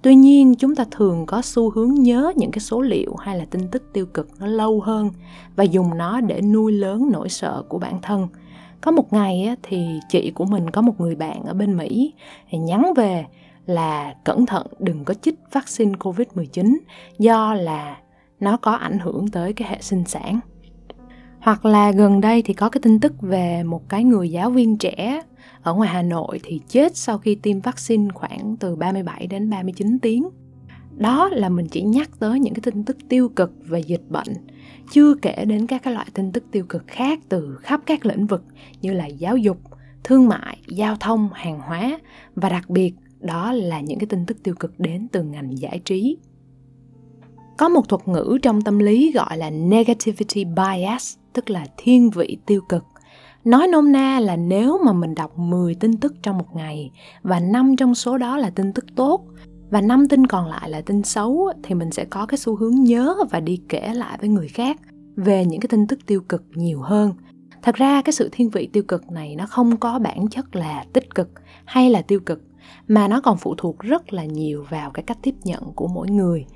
Tuy 0.03 0.15
nhiên, 0.15 0.55
chúng 0.55 0.75
ta 0.75 0.85
thường 0.91 1.27
có 1.27 1.43
xu 1.43 1.71
hướng 1.71 1.95
nhớ 1.95 2.33
những 2.37 2.51
cái 2.51 2.61
số 2.61 2.81
liệu 2.81 3.17
hay 3.17 3.39
là 3.39 3.45
tin 3.45 3.69
tức 3.69 3.83
tiêu 3.93 4.07
cực 4.07 4.29
nó 4.41 4.47
lâu 4.47 4.81
hơn 4.81 5.11
và 5.57 5.65
dùng 5.65 5.99
nó 5.99 6.21
để 6.21 6.41
nuôi 6.41 6.73
lớn 6.73 7.09
nỗi 7.13 7.29
sợ 7.29 7.63
của 7.69 7.79
bản 7.79 7.99
thân. 8.03 8.29
Có 8.83 8.91
một 8.91 9.13
ngày 9.13 9.45
á, 9.45 9.57
thì 9.63 10.01
chị 10.09 10.31
của 10.35 10.45
mình 10.45 10.71
có 10.71 10.83
một 10.83 11.01
người 11.01 11.15
bạn 11.15 11.43
ở 11.43 11.55
bên 11.55 11.77
Mỹ 11.77 12.13
thì 12.51 12.59
nhắn 12.59 12.93
về 12.97 13.25
là 13.67 14.15
cẩn 14.25 14.47
thận 14.47 14.67
đừng 14.79 15.05
có 15.05 15.15
chích 15.15 15.35
vaccine 15.53 15.93
Covid-19 15.93 16.77
do 17.19 17.55
là 17.55 17.99
nó 18.41 18.57
có 18.57 18.73
ảnh 18.73 18.99
hưởng 18.99 19.29
tới 19.29 19.53
cái 19.53 19.69
hệ 19.69 19.79
sinh 19.81 20.05
sản. 20.07 20.41
Hoặc 21.41 21.65
là 21.65 21.91
gần 21.91 22.21
đây 22.21 22.43
thì 22.43 22.55
có 22.55 22.69
cái 22.69 22.81
tin 22.83 23.01
tức 23.01 23.13
về 23.21 23.63
một 23.63 23.89
cái 23.89 24.05
người 24.05 24.31
giáo 24.31 24.51
viên 24.51 24.77
trẻ 24.77 25.23
ở 25.63 25.75
ngoài 25.75 25.89
Hà 25.89 26.03
Nội 26.03 26.41
thì 26.43 26.61
chết 26.69 26.97
sau 26.97 27.19
khi 27.19 27.35
tiêm 27.35 27.61
vaccine 27.61 28.09
khoảng 28.15 28.57
từ 28.61 28.77
37 28.77 29.27
đến 29.27 29.51
39 29.51 29.99
tiếng. 29.99 30.29
Đó 30.97 31.29
là 31.33 31.49
mình 31.49 31.69
chỉ 31.69 31.83
nhắc 31.83 32.11
tới 32.19 32.41
những 32.41 32.55
cái 32.55 32.61
tin 32.63 32.85
tức 32.85 32.97
tiêu 33.09 33.29
cực 33.29 33.53
về 33.67 33.81
dịch 33.81 34.05
bệnh, 34.09 34.29
chưa 34.91 35.15
kể 35.15 35.45
đến 35.45 35.67
các 35.67 35.83
cái 35.83 35.95
loại 35.95 36.07
tin 36.15 36.33
tức 36.33 36.45
tiêu 36.51 36.65
cực 36.69 36.87
khác 36.87 37.19
từ 37.29 37.59
khắp 37.61 37.81
các 37.87 38.07
lĩnh 38.07 38.27
vực 38.27 38.45
như 38.83 38.93
là 38.93 39.07
giáo 39.07 39.37
dục, 39.37 39.59
thương 40.05 40.29
mại, 40.29 40.59
giao 40.69 40.97
thông, 41.01 41.29
hàng 41.33 41.61
hóa 41.61 41.99
và 42.35 42.49
đặc 42.49 42.71
biệt 42.71 42.95
đó 43.21 43.53
là 43.53 43.81
những 43.81 43.99
cái 43.99 44.07
tin 44.07 44.27
tức 44.27 44.43
tiêu 44.43 44.55
cực 44.61 44.81
đến 44.81 45.09
từ 45.13 45.23
ngành 45.23 45.59
giải 45.59 45.81
trí. 45.85 46.17
Có 47.59 47.69
một 47.69 47.89
thuật 47.89 48.09
ngữ 48.09 48.39
trong 48.43 48.63
tâm 48.63 48.79
lý 48.79 49.13
gọi 49.13 49.37
là 49.37 49.51
negativity 49.51 50.45
bias 50.45 51.17
tức 51.33 51.51
là 51.51 51.67
thiên 51.77 52.11
vị 52.11 52.39
tiêu 52.47 52.61
cực. 52.69 52.85
Nói 53.45 53.69
nôm 53.69 53.93
na 53.93 54.21
là 54.21 54.37
nếu 54.37 54.79
mà 54.85 54.93
mình 54.93 55.15
đọc 55.15 55.39
10 55.39 55.75
tin 55.75 55.97
tức 55.97 56.15
trong 56.23 56.39
một 56.39 56.55
ngày 56.55 56.91
và 57.23 57.41
năm 57.41 57.77
trong 57.77 57.95
số 57.95 58.19
đó 58.19 58.37
là 58.37 58.51
tin 58.51 58.73
tức 58.73 58.85
tốt 58.97 59.25
và 59.73 59.81
năm 59.81 60.09
tin 60.09 60.27
còn 60.27 60.47
lại 60.47 60.71
là 60.71 60.81
tin 60.81 61.03
xấu, 61.03 61.53
thì 61.63 61.75
mình 61.75 61.91
sẽ 61.91 62.05
có 62.05 62.27
cái 62.27 62.39
xu 62.39 62.57
hướng 62.57 62.75
nhớ 62.75 63.17
và 63.31 63.41
đi 63.41 63.61
kể 63.69 63.93
lại 63.95 64.19
với 64.21 64.29
người 64.29 64.49
khác 64.49 64.81
về 65.17 65.45
những 65.45 65.61
cái 65.61 65.69
tin 65.69 65.87
tức 65.87 65.99
tiêu 66.07 66.21
cực 66.29 66.45
nhiều 66.55 66.81
hơn. 66.81 67.13
Thật 67.63 67.75
ra 67.75 68.03
cái 68.03 68.13
sự 68.13 68.29
thiên 68.33 68.51
vị 68.51 68.69
tiêu 68.73 68.83
cực 68.89 69.11
này 69.11 69.37
nó 69.37 69.47
không 69.47 69.77
có 69.77 69.99
bản 69.99 70.29
chất 70.29 70.57
là 70.57 70.85
tích 70.93 71.15
cực 71.15 71.29
hay 71.65 71.91
là 71.91 72.03
tiêu 72.03 72.21
cực, 72.21 72.43
mà 72.89 73.09
nó 73.09 73.21
còn 73.21 73.37
phụ 73.39 73.55
thuộc 73.59 73.79
rất 73.79 74.13
là 74.13 74.25
nhiều 74.25 74.65
vào 74.71 74.91
cái 74.91 75.03
cách 75.03 75.19
tiếp 75.23 75.35
nhận 75.45 75.63
của 75.75 75.87
mỗi 75.87 76.11
người. 76.11 76.47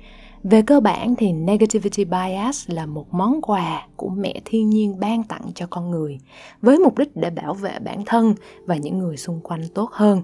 Về 0.43 0.61
cơ 0.61 0.79
bản 0.79 1.15
thì 1.15 1.33
negativity 1.33 2.05
bias 2.05 2.69
là 2.69 2.85
một 2.85 3.13
món 3.13 3.41
quà 3.41 3.87
của 3.95 4.09
mẹ 4.09 4.41
thiên 4.45 4.69
nhiên 4.69 4.99
ban 4.99 5.23
tặng 5.23 5.51
cho 5.55 5.67
con 5.69 5.91
người, 5.91 6.19
với 6.61 6.77
mục 6.77 6.97
đích 6.97 7.15
để 7.15 7.29
bảo 7.29 7.53
vệ 7.53 7.79
bản 7.79 8.03
thân 8.05 8.35
và 8.65 8.75
những 8.75 8.99
người 8.99 9.17
xung 9.17 9.39
quanh 9.41 9.61
tốt 9.73 9.89
hơn 9.91 10.21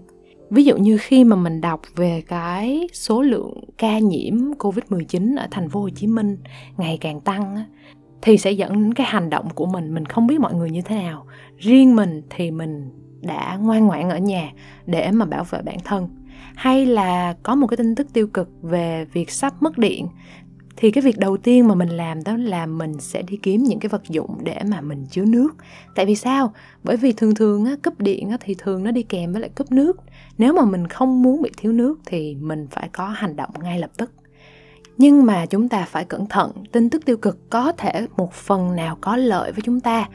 ví 0.53 0.63
dụ 0.63 0.77
như 0.77 0.97
khi 0.97 1.23
mà 1.23 1.35
mình 1.35 1.61
đọc 1.61 1.81
về 1.95 2.21
cái 2.27 2.87
số 2.93 3.21
lượng 3.21 3.63
ca 3.77 3.99
nhiễm 3.99 4.33
covid-19 4.59 5.37
ở 5.37 5.47
thành 5.51 5.69
phố 5.69 5.81
Hồ 5.81 5.89
Chí 5.89 6.07
Minh 6.07 6.37
ngày 6.77 6.97
càng 7.01 7.21
tăng 7.21 7.63
thì 8.21 8.37
sẽ 8.37 8.51
dẫn 8.51 8.73
đến 8.73 8.93
cái 8.93 9.07
hành 9.07 9.29
động 9.29 9.49
của 9.49 9.65
mình 9.65 9.93
mình 9.93 10.05
không 10.05 10.27
biết 10.27 10.39
mọi 10.39 10.53
người 10.53 10.69
như 10.69 10.81
thế 10.81 10.95
nào. 10.95 11.25
Riêng 11.57 11.95
mình 11.95 12.21
thì 12.29 12.51
mình 12.51 12.89
đã 13.21 13.57
ngoan 13.61 13.87
ngoãn 13.87 14.09
ở 14.09 14.17
nhà 14.17 14.51
để 14.85 15.11
mà 15.11 15.25
bảo 15.25 15.43
vệ 15.43 15.61
bản 15.61 15.77
thân. 15.83 16.09
Hay 16.55 16.85
là 16.85 17.35
có 17.43 17.55
một 17.55 17.67
cái 17.67 17.77
tin 17.77 17.95
tức 17.95 18.13
tiêu 18.13 18.27
cực 18.27 18.49
về 18.61 19.05
việc 19.13 19.31
sắp 19.31 19.53
mất 19.61 19.77
điện 19.77 20.07
thì 20.75 20.91
cái 20.91 21.01
việc 21.01 21.17
đầu 21.17 21.37
tiên 21.37 21.67
mà 21.67 21.75
mình 21.75 21.89
làm 21.89 22.23
đó 22.23 22.37
là 22.37 22.65
mình 22.65 22.99
sẽ 22.99 23.21
đi 23.21 23.37
kiếm 23.37 23.63
những 23.63 23.79
cái 23.79 23.89
vật 23.89 24.03
dụng 24.09 24.37
để 24.43 24.57
mà 24.67 24.81
mình 24.81 25.05
chứa 25.11 25.25
nước. 25.25 25.55
Tại 25.95 26.05
vì 26.05 26.15
sao? 26.15 26.53
Bởi 26.83 26.97
vì 26.97 27.13
thường 27.13 27.35
thường 27.35 27.65
á, 27.65 27.75
cúp 27.83 27.99
điện 28.01 28.29
á, 28.29 28.37
thì 28.41 28.55
thường 28.57 28.83
nó 28.83 28.91
đi 28.91 29.03
kèm 29.03 29.31
với 29.31 29.41
lại 29.41 29.49
cúp 29.55 29.71
nước. 29.71 29.97
Nếu 30.37 30.53
mà 30.53 30.65
mình 30.65 30.87
không 30.87 31.21
muốn 31.21 31.41
bị 31.41 31.51
thiếu 31.57 31.71
nước 31.71 31.99
thì 32.05 32.35
mình 32.35 32.67
phải 32.71 32.89
có 32.93 33.07
hành 33.07 33.35
động 33.35 33.49
ngay 33.63 33.79
lập 33.79 33.91
tức. 33.97 34.11
Nhưng 34.97 35.25
mà 35.25 35.45
chúng 35.45 35.69
ta 35.69 35.85
phải 35.85 36.05
cẩn 36.05 36.25
thận 36.25 36.51
tin 36.71 36.89
tức 36.89 37.05
tiêu 37.05 37.17
cực 37.17 37.49
có 37.49 37.71
thể 37.71 38.07
một 38.17 38.33
phần 38.33 38.75
nào 38.75 38.97
có 39.01 39.15
lợi 39.15 39.51
với 39.51 39.61
chúng 39.61 39.79
ta. 39.79 40.09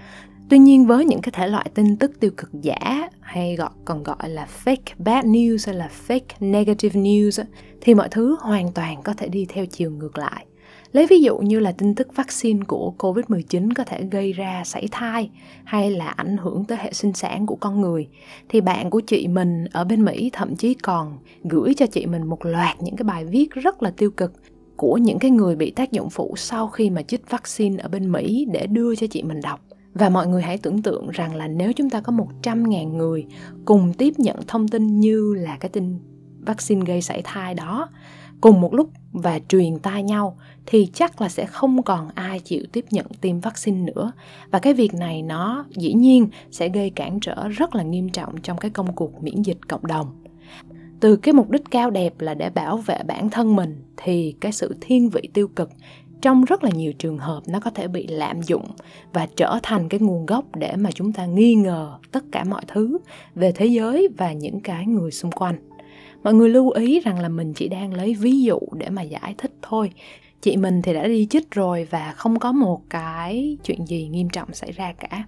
Tuy 0.50 0.58
nhiên 0.58 0.86
với 0.86 1.04
những 1.04 1.20
cái 1.20 1.32
thể 1.32 1.46
loại 1.46 1.70
tin 1.74 1.96
tức 1.96 2.20
tiêu 2.20 2.30
cực 2.36 2.50
giả 2.62 3.08
hay 3.20 3.56
gọi 3.56 3.70
còn 3.84 4.02
gọi 4.02 4.28
là 4.28 4.48
fake 4.64 4.94
bad 4.98 5.24
news 5.24 5.58
hay 5.66 5.74
là 5.74 5.90
fake 6.08 6.20
negative 6.40 7.00
news 7.00 7.44
thì 7.80 7.94
mọi 7.94 8.08
thứ 8.08 8.36
hoàn 8.40 8.72
toàn 8.72 9.02
có 9.02 9.14
thể 9.14 9.28
đi 9.28 9.46
theo 9.48 9.66
chiều 9.66 9.90
ngược 9.90 10.18
lại. 10.18 10.46
Lấy 10.92 11.06
ví 11.06 11.20
dụ 11.20 11.38
như 11.38 11.60
là 11.60 11.72
tin 11.72 11.94
tức 11.94 12.16
vaccine 12.16 12.60
của 12.66 12.94
COVID-19 12.98 13.70
có 13.74 13.84
thể 13.84 14.02
gây 14.10 14.32
ra 14.32 14.62
sảy 14.64 14.88
thai 14.90 15.30
hay 15.64 15.90
là 15.90 16.06
ảnh 16.06 16.36
hưởng 16.36 16.64
tới 16.64 16.78
hệ 16.80 16.92
sinh 16.92 17.12
sản 17.12 17.46
của 17.46 17.56
con 17.56 17.80
người, 17.80 18.08
thì 18.48 18.60
bạn 18.60 18.90
của 18.90 19.00
chị 19.00 19.28
mình 19.28 19.64
ở 19.72 19.84
bên 19.84 20.04
Mỹ 20.04 20.30
thậm 20.32 20.56
chí 20.56 20.74
còn 20.74 21.18
gửi 21.44 21.74
cho 21.74 21.86
chị 21.86 22.06
mình 22.06 22.26
một 22.26 22.46
loạt 22.46 22.82
những 22.82 22.96
cái 22.96 23.04
bài 23.04 23.24
viết 23.24 23.50
rất 23.50 23.82
là 23.82 23.90
tiêu 23.90 24.10
cực 24.10 24.32
của 24.76 24.96
những 24.96 25.18
cái 25.18 25.30
người 25.30 25.56
bị 25.56 25.70
tác 25.70 25.92
dụng 25.92 26.10
phụ 26.10 26.34
sau 26.36 26.68
khi 26.68 26.90
mà 26.90 27.02
chích 27.02 27.30
vaccine 27.30 27.82
ở 27.82 27.88
bên 27.88 28.12
Mỹ 28.12 28.46
để 28.52 28.66
đưa 28.66 28.94
cho 28.94 29.06
chị 29.06 29.22
mình 29.22 29.40
đọc. 29.40 29.60
Và 29.94 30.08
mọi 30.08 30.26
người 30.26 30.42
hãy 30.42 30.58
tưởng 30.58 30.82
tượng 30.82 31.08
rằng 31.10 31.34
là 31.34 31.48
nếu 31.48 31.72
chúng 31.72 31.90
ta 31.90 32.00
có 32.00 32.12
100.000 32.42 32.96
người 32.96 33.26
cùng 33.64 33.92
tiếp 33.98 34.14
nhận 34.16 34.36
thông 34.46 34.68
tin 34.68 35.00
như 35.00 35.34
là 35.34 35.56
cái 35.60 35.68
tin 35.68 35.98
vaccine 36.46 36.84
gây 36.86 37.02
sảy 37.02 37.22
thai 37.24 37.54
đó 37.54 37.88
cùng 38.40 38.60
một 38.60 38.74
lúc 38.74 38.90
và 39.12 39.40
truyền 39.48 39.78
tai 39.78 40.02
nhau 40.02 40.36
thì 40.66 40.90
chắc 40.92 41.20
là 41.20 41.28
sẽ 41.28 41.46
không 41.46 41.82
còn 41.82 42.08
ai 42.14 42.40
chịu 42.40 42.62
tiếp 42.72 42.84
nhận 42.90 43.06
tiêm 43.20 43.40
vaccine 43.40 43.92
nữa. 43.92 44.12
Và 44.50 44.58
cái 44.58 44.74
việc 44.74 44.94
này 44.94 45.22
nó 45.22 45.64
dĩ 45.70 45.92
nhiên 45.92 46.28
sẽ 46.50 46.68
gây 46.68 46.90
cản 46.90 47.20
trở 47.20 47.48
rất 47.48 47.74
là 47.74 47.82
nghiêm 47.82 48.08
trọng 48.08 48.40
trong 48.42 48.58
cái 48.58 48.70
công 48.70 48.94
cuộc 48.94 49.22
miễn 49.22 49.42
dịch 49.42 49.58
cộng 49.68 49.86
đồng. 49.86 50.24
Từ 51.00 51.16
cái 51.16 51.34
mục 51.34 51.50
đích 51.50 51.70
cao 51.70 51.90
đẹp 51.90 52.20
là 52.20 52.34
để 52.34 52.50
bảo 52.50 52.76
vệ 52.76 52.98
bản 53.06 53.30
thân 53.30 53.56
mình 53.56 53.82
thì 53.96 54.34
cái 54.40 54.52
sự 54.52 54.76
thiên 54.80 55.10
vị 55.10 55.28
tiêu 55.34 55.48
cực 55.48 55.70
trong 56.22 56.44
rất 56.44 56.64
là 56.64 56.70
nhiều 56.70 56.92
trường 56.92 57.18
hợp 57.18 57.40
nó 57.46 57.60
có 57.60 57.70
thể 57.70 57.88
bị 57.88 58.06
lạm 58.06 58.42
dụng 58.42 58.64
và 59.12 59.26
trở 59.36 59.58
thành 59.62 59.88
cái 59.88 60.00
nguồn 60.00 60.26
gốc 60.26 60.44
để 60.56 60.76
mà 60.76 60.90
chúng 60.90 61.12
ta 61.12 61.26
nghi 61.26 61.54
ngờ 61.54 61.98
tất 62.12 62.24
cả 62.32 62.44
mọi 62.44 62.62
thứ 62.68 62.98
về 63.34 63.52
thế 63.52 63.66
giới 63.66 64.08
và 64.16 64.32
những 64.32 64.60
cái 64.60 64.86
người 64.86 65.10
xung 65.10 65.32
quanh 65.32 65.67
mọi 66.28 66.34
người 66.34 66.48
lưu 66.48 66.70
ý 66.70 67.00
rằng 67.00 67.18
là 67.18 67.28
mình 67.28 67.52
chỉ 67.52 67.68
đang 67.68 67.94
lấy 67.94 68.14
ví 68.14 68.42
dụ 68.42 68.58
để 68.72 68.90
mà 68.90 69.02
giải 69.02 69.34
thích 69.38 69.52
thôi. 69.62 69.90
Chị 70.40 70.56
mình 70.56 70.82
thì 70.82 70.94
đã 70.94 71.06
đi 71.06 71.26
chích 71.30 71.50
rồi 71.50 71.88
và 71.90 72.14
không 72.16 72.38
có 72.38 72.52
một 72.52 72.80
cái 72.90 73.58
chuyện 73.64 73.86
gì 73.86 74.08
nghiêm 74.08 74.28
trọng 74.30 74.52
xảy 74.52 74.72
ra 74.72 74.92
cả. 74.92 75.24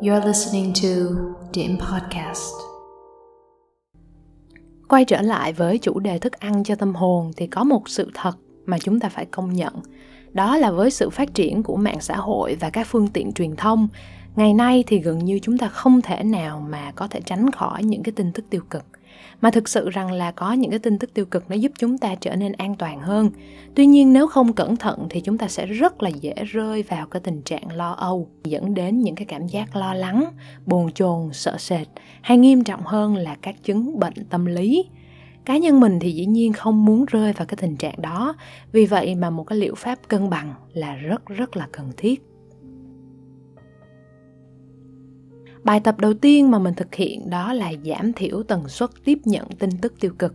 You're 0.00 0.26
listening 0.26 0.72
to 0.82 0.88
Dim 1.52 1.78
Podcast. 1.78 2.52
quay 4.88 5.04
trở 5.04 5.22
lại 5.22 5.52
với 5.52 5.78
chủ 5.78 5.98
đề 5.98 6.18
thức 6.18 6.32
ăn 6.32 6.64
cho 6.64 6.74
tâm 6.74 6.94
hồn 6.94 7.30
thì 7.36 7.46
có 7.46 7.64
một 7.64 7.88
sự 7.88 8.10
thật 8.14 8.36
mà 8.66 8.78
chúng 8.78 9.00
ta 9.00 9.08
phải 9.08 9.26
công 9.26 9.52
nhận. 9.52 9.74
Đó 10.32 10.56
là 10.56 10.70
với 10.70 10.90
sự 10.90 11.10
phát 11.10 11.34
triển 11.34 11.62
của 11.62 11.76
mạng 11.76 12.00
xã 12.00 12.16
hội 12.16 12.56
và 12.60 12.70
các 12.70 12.86
phương 12.86 13.08
tiện 13.08 13.32
truyền 13.32 13.56
thông 13.56 13.88
ngày 14.36 14.54
nay 14.54 14.84
thì 14.86 14.98
gần 14.98 15.18
như 15.18 15.38
chúng 15.42 15.58
ta 15.58 15.68
không 15.68 16.02
thể 16.02 16.22
nào 16.22 16.66
mà 16.70 16.92
có 16.94 17.08
thể 17.08 17.20
tránh 17.20 17.50
khỏi 17.50 17.84
những 17.84 18.02
cái 18.02 18.12
tin 18.12 18.32
tức 18.32 18.44
tiêu 18.50 18.60
cực. 18.70 18.84
Mà 19.40 19.50
thực 19.50 19.68
sự 19.68 19.90
rằng 19.90 20.12
là 20.12 20.30
có 20.30 20.52
những 20.52 20.70
cái 20.70 20.78
tin 20.78 20.98
tức 20.98 21.14
tiêu 21.14 21.24
cực 21.24 21.50
nó 21.50 21.56
giúp 21.56 21.72
chúng 21.78 21.98
ta 21.98 22.14
trở 22.14 22.36
nên 22.36 22.52
an 22.52 22.74
toàn 22.74 23.00
hơn. 23.00 23.30
Tuy 23.74 23.86
nhiên 23.86 24.12
nếu 24.12 24.26
không 24.26 24.52
cẩn 24.52 24.76
thận 24.76 25.06
thì 25.10 25.20
chúng 25.20 25.38
ta 25.38 25.48
sẽ 25.48 25.66
rất 25.66 26.02
là 26.02 26.08
dễ 26.08 26.34
rơi 26.34 26.82
vào 26.82 27.06
cái 27.06 27.20
tình 27.20 27.42
trạng 27.42 27.72
lo 27.72 27.92
âu, 27.92 28.28
dẫn 28.44 28.74
đến 28.74 29.00
những 29.00 29.14
cái 29.14 29.24
cảm 29.24 29.46
giác 29.46 29.76
lo 29.76 29.94
lắng, 29.94 30.24
bồn 30.66 30.92
chồn, 30.92 31.32
sợ 31.32 31.56
sệt, 31.58 31.86
hay 32.22 32.38
nghiêm 32.38 32.64
trọng 32.64 32.82
hơn 32.84 33.16
là 33.16 33.36
các 33.42 33.62
chứng 33.62 34.00
bệnh 34.00 34.24
tâm 34.30 34.46
lý. 34.46 34.84
Cá 35.44 35.56
nhân 35.56 35.80
mình 35.80 35.98
thì 36.00 36.12
dĩ 36.12 36.26
nhiên 36.26 36.52
không 36.52 36.84
muốn 36.84 37.04
rơi 37.04 37.32
vào 37.32 37.46
cái 37.46 37.56
tình 37.60 37.76
trạng 37.76 38.02
đó. 38.02 38.34
Vì 38.72 38.86
vậy 38.86 39.14
mà 39.14 39.30
một 39.30 39.44
cái 39.44 39.58
liệu 39.58 39.74
pháp 39.74 39.98
cân 40.08 40.30
bằng 40.30 40.54
là 40.72 40.94
rất 40.94 41.26
rất 41.26 41.56
là 41.56 41.68
cần 41.72 41.92
thiết. 41.96 42.33
Bài 45.64 45.80
tập 45.80 46.00
đầu 46.00 46.14
tiên 46.14 46.50
mà 46.50 46.58
mình 46.58 46.74
thực 46.74 46.94
hiện 46.94 47.30
đó 47.30 47.52
là 47.52 47.72
giảm 47.84 48.12
thiểu 48.12 48.42
tần 48.42 48.68
suất 48.68 48.90
tiếp 49.04 49.18
nhận 49.24 49.48
tin 49.58 49.70
tức 49.80 49.94
tiêu 50.00 50.12
cực. 50.18 50.34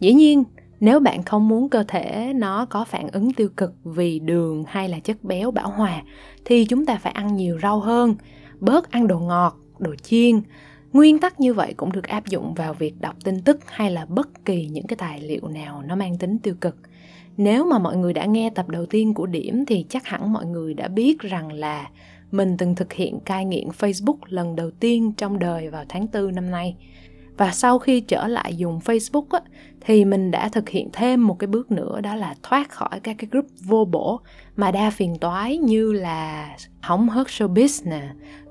Dĩ 0.00 0.12
nhiên, 0.12 0.44
nếu 0.80 1.00
bạn 1.00 1.22
không 1.22 1.48
muốn 1.48 1.68
cơ 1.68 1.84
thể 1.88 2.32
nó 2.36 2.64
có 2.64 2.84
phản 2.84 3.08
ứng 3.08 3.32
tiêu 3.32 3.48
cực 3.56 3.74
vì 3.84 4.18
đường 4.18 4.64
hay 4.68 4.88
là 4.88 4.98
chất 4.98 5.24
béo 5.24 5.50
bão 5.50 5.70
hòa, 5.70 6.02
thì 6.44 6.64
chúng 6.64 6.86
ta 6.86 6.96
phải 6.96 7.12
ăn 7.12 7.36
nhiều 7.36 7.58
rau 7.62 7.80
hơn, 7.80 8.14
bớt 8.60 8.90
ăn 8.90 9.06
đồ 9.06 9.18
ngọt, 9.18 9.56
đồ 9.78 9.94
chiên. 9.94 10.40
Nguyên 10.92 11.18
tắc 11.18 11.40
như 11.40 11.54
vậy 11.54 11.74
cũng 11.76 11.92
được 11.92 12.06
áp 12.06 12.26
dụng 12.26 12.54
vào 12.54 12.74
việc 12.74 13.00
đọc 13.00 13.16
tin 13.24 13.42
tức 13.42 13.60
hay 13.66 13.90
là 13.90 14.06
bất 14.06 14.44
kỳ 14.44 14.66
những 14.66 14.86
cái 14.86 14.96
tài 14.96 15.20
liệu 15.20 15.48
nào 15.48 15.82
nó 15.86 15.96
mang 15.96 16.18
tính 16.18 16.38
tiêu 16.38 16.54
cực. 16.60 16.76
Nếu 17.36 17.64
mà 17.64 17.78
mọi 17.78 17.96
người 17.96 18.12
đã 18.12 18.24
nghe 18.24 18.50
tập 18.50 18.68
đầu 18.68 18.86
tiên 18.86 19.14
của 19.14 19.26
điểm 19.26 19.64
thì 19.66 19.86
chắc 19.88 20.06
hẳn 20.06 20.32
mọi 20.32 20.46
người 20.46 20.74
đã 20.74 20.88
biết 20.88 21.18
rằng 21.18 21.52
là 21.52 21.90
mình 22.30 22.56
từng 22.56 22.74
thực 22.74 22.92
hiện 22.92 23.20
cai 23.20 23.44
nghiện 23.44 23.68
Facebook 23.68 24.16
lần 24.26 24.56
đầu 24.56 24.70
tiên 24.70 25.12
trong 25.16 25.38
đời 25.38 25.68
vào 25.68 25.84
tháng 25.88 26.06
4 26.12 26.34
năm 26.34 26.50
nay. 26.50 26.76
Và 27.36 27.52
sau 27.52 27.78
khi 27.78 28.00
trở 28.00 28.26
lại 28.26 28.56
dùng 28.56 28.78
Facebook 28.78 29.26
á, 29.30 29.40
thì 29.80 30.04
mình 30.04 30.30
đã 30.30 30.48
thực 30.48 30.68
hiện 30.68 30.88
thêm 30.92 31.26
một 31.26 31.38
cái 31.38 31.46
bước 31.46 31.70
nữa 31.70 32.00
đó 32.00 32.14
là 32.14 32.34
thoát 32.42 32.70
khỏi 32.70 33.00
các 33.02 33.16
cái 33.18 33.28
group 33.30 33.46
vô 33.60 33.84
bổ 33.84 34.20
mà 34.56 34.70
đa 34.70 34.90
phiền 34.90 35.16
toái 35.20 35.58
như 35.58 35.92
là 35.92 36.56
hóng 36.80 37.08
hớt 37.08 37.26
showbiz 37.26 37.90
nè, 37.90 38.08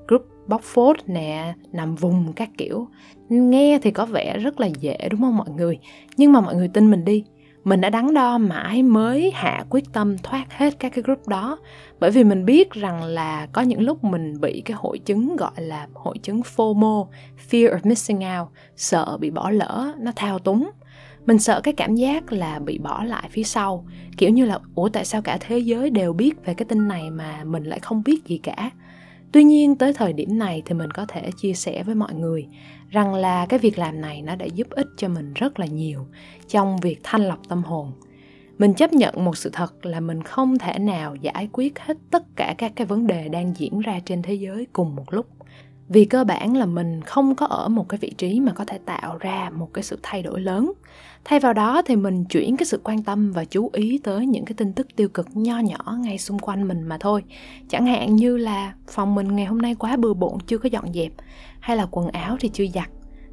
group 0.08 0.26
bóc 0.46 0.62
phốt 0.62 0.96
nè, 1.06 1.54
nằm 1.72 1.94
vùng 1.94 2.32
các 2.32 2.50
kiểu. 2.58 2.88
Nghe 3.28 3.78
thì 3.82 3.90
có 3.90 4.06
vẻ 4.06 4.38
rất 4.38 4.60
là 4.60 4.66
dễ 4.66 5.08
đúng 5.10 5.20
không 5.20 5.36
mọi 5.36 5.50
người? 5.50 5.78
Nhưng 6.16 6.32
mà 6.32 6.40
mọi 6.40 6.54
người 6.54 6.68
tin 6.68 6.90
mình 6.90 7.04
đi, 7.04 7.24
mình 7.64 7.80
đã 7.80 7.90
đắn 7.90 8.14
đo 8.14 8.38
mãi 8.38 8.82
mới 8.82 9.30
hạ 9.34 9.64
quyết 9.70 9.84
tâm 9.92 10.18
thoát 10.18 10.46
hết 10.50 10.78
các 10.78 10.92
cái 10.94 11.02
group 11.02 11.28
đó. 11.28 11.58
Bởi 12.00 12.10
vì 12.10 12.24
mình 12.24 12.44
biết 12.44 12.70
rằng 12.70 13.04
là 13.04 13.46
có 13.52 13.62
những 13.62 13.80
lúc 13.80 14.04
mình 14.04 14.40
bị 14.40 14.62
cái 14.64 14.76
hội 14.80 14.98
chứng 14.98 15.36
gọi 15.36 15.52
là 15.56 15.86
hội 15.94 16.18
chứng 16.18 16.40
FOMO, 16.56 17.06
fear 17.50 17.70
of 17.70 17.78
missing 17.84 18.20
out, 18.38 18.48
sợ 18.76 19.16
bị 19.20 19.30
bỏ 19.30 19.50
lỡ, 19.50 19.92
nó 19.98 20.12
thao 20.16 20.38
túng. 20.38 20.70
Mình 21.26 21.38
sợ 21.38 21.60
cái 21.60 21.74
cảm 21.74 21.94
giác 21.94 22.32
là 22.32 22.58
bị 22.58 22.78
bỏ 22.78 23.04
lại 23.04 23.28
phía 23.30 23.42
sau. 23.42 23.86
Kiểu 24.16 24.30
như 24.30 24.44
là, 24.44 24.58
ủa, 24.74 24.88
tại 24.88 25.04
sao 25.04 25.22
cả 25.22 25.38
thế 25.40 25.58
giới 25.58 25.90
đều 25.90 26.12
biết 26.12 26.44
về 26.44 26.54
cái 26.54 26.66
tin 26.68 26.88
này 26.88 27.10
mà 27.10 27.44
mình 27.44 27.64
lại 27.64 27.78
không 27.78 28.02
biết 28.02 28.26
gì 28.26 28.38
cả? 28.38 28.70
Tuy 29.32 29.44
nhiên, 29.44 29.76
tới 29.76 29.92
thời 29.92 30.12
điểm 30.12 30.38
này 30.38 30.62
thì 30.66 30.74
mình 30.74 30.90
có 30.90 31.06
thể 31.08 31.30
chia 31.36 31.52
sẻ 31.52 31.82
với 31.82 31.94
mọi 31.94 32.14
người 32.14 32.46
rằng 32.90 33.14
là 33.14 33.46
cái 33.46 33.58
việc 33.58 33.78
làm 33.78 34.00
này 34.00 34.22
nó 34.22 34.36
đã 34.36 34.46
giúp 34.46 34.70
ích 34.70 34.88
cho 34.96 35.08
mình 35.08 35.32
rất 35.34 35.60
là 35.60 35.66
nhiều 35.66 36.06
trong 36.48 36.80
việc 36.80 37.00
thanh 37.02 37.22
lọc 37.22 37.48
tâm 37.48 37.62
hồn. 37.62 37.92
Mình 38.58 38.74
chấp 38.74 38.92
nhận 38.92 39.24
một 39.24 39.36
sự 39.36 39.50
thật 39.52 39.86
là 39.86 40.00
mình 40.00 40.22
không 40.22 40.58
thể 40.58 40.78
nào 40.78 41.14
giải 41.14 41.48
quyết 41.52 41.78
hết 41.78 41.96
tất 42.10 42.22
cả 42.36 42.54
các 42.58 42.72
cái 42.76 42.86
vấn 42.86 43.06
đề 43.06 43.28
đang 43.28 43.54
diễn 43.56 43.80
ra 43.80 44.00
trên 44.04 44.22
thế 44.22 44.34
giới 44.34 44.66
cùng 44.72 44.96
một 44.96 45.04
lúc. 45.12 45.26
Vì 45.88 46.04
cơ 46.04 46.24
bản 46.24 46.56
là 46.56 46.66
mình 46.66 47.02
không 47.02 47.34
có 47.34 47.46
ở 47.46 47.68
một 47.68 47.88
cái 47.88 47.98
vị 47.98 48.14
trí 48.18 48.40
mà 48.40 48.52
có 48.52 48.64
thể 48.64 48.78
tạo 48.78 49.18
ra 49.18 49.50
một 49.54 49.68
cái 49.74 49.84
sự 49.84 49.98
thay 50.02 50.22
đổi 50.22 50.40
lớn. 50.40 50.72
Thay 51.24 51.40
vào 51.40 51.52
đó 51.52 51.82
thì 51.86 51.96
mình 51.96 52.24
chuyển 52.24 52.56
cái 52.56 52.66
sự 52.66 52.80
quan 52.84 53.02
tâm 53.02 53.32
và 53.32 53.44
chú 53.44 53.70
ý 53.72 54.00
tới 54.04 54.26
những 54.26 54.44
cái 54.44 54.54
tin 54.54 54.72
tức 54.72 54.86
tiêu 54.96 55.08
cực 55.08 55.26
nho 55.34 55.58
nhỏ 55.58 55.96
ngay 55.98 56.18
xung 56.18 56.38
quanh 56.38 56.68
mình 56.68 56.82
mà 56.82 56.98
thôi. 57.00 57.22
Chẳng 57.68 57.86
hạn 57.86 58.16
như 58.16 58.36
là 58.36 58.74
phòng 58.88 59.14
mình 59.14 59.36
ngày 59.36 59.46
hôm 59.46 59.58
nay 59.58 59.74
quá 59.74 59.96
bừa 59.96 60.14
bộn, 60.14 60.38
chưa 60.46 60.58
có 60.58 60.68
dọn 60.72 60.92
dẹp 60.92 61.12
hay 61.60 61.76
là 61.76 61.86
quần 61.90 62.08
áo 62.08 62.36
thì 62.40 62.48
chưa 62.48 62.66
giặt, 62.74 62.88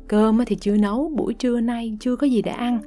cơm 0.07 0.45
thì 0.45 0.55
chưa 0.55 0.77
nấu, 0.77 1.11
buổi 1.15 1.33
trưa 1.33 1.61
nay 1.61 1.97
chưa 1.99 2.15
có 2.15 2.27
gì 2.27 2.41
để 2.41 2.51
ăn. 2.51 2.79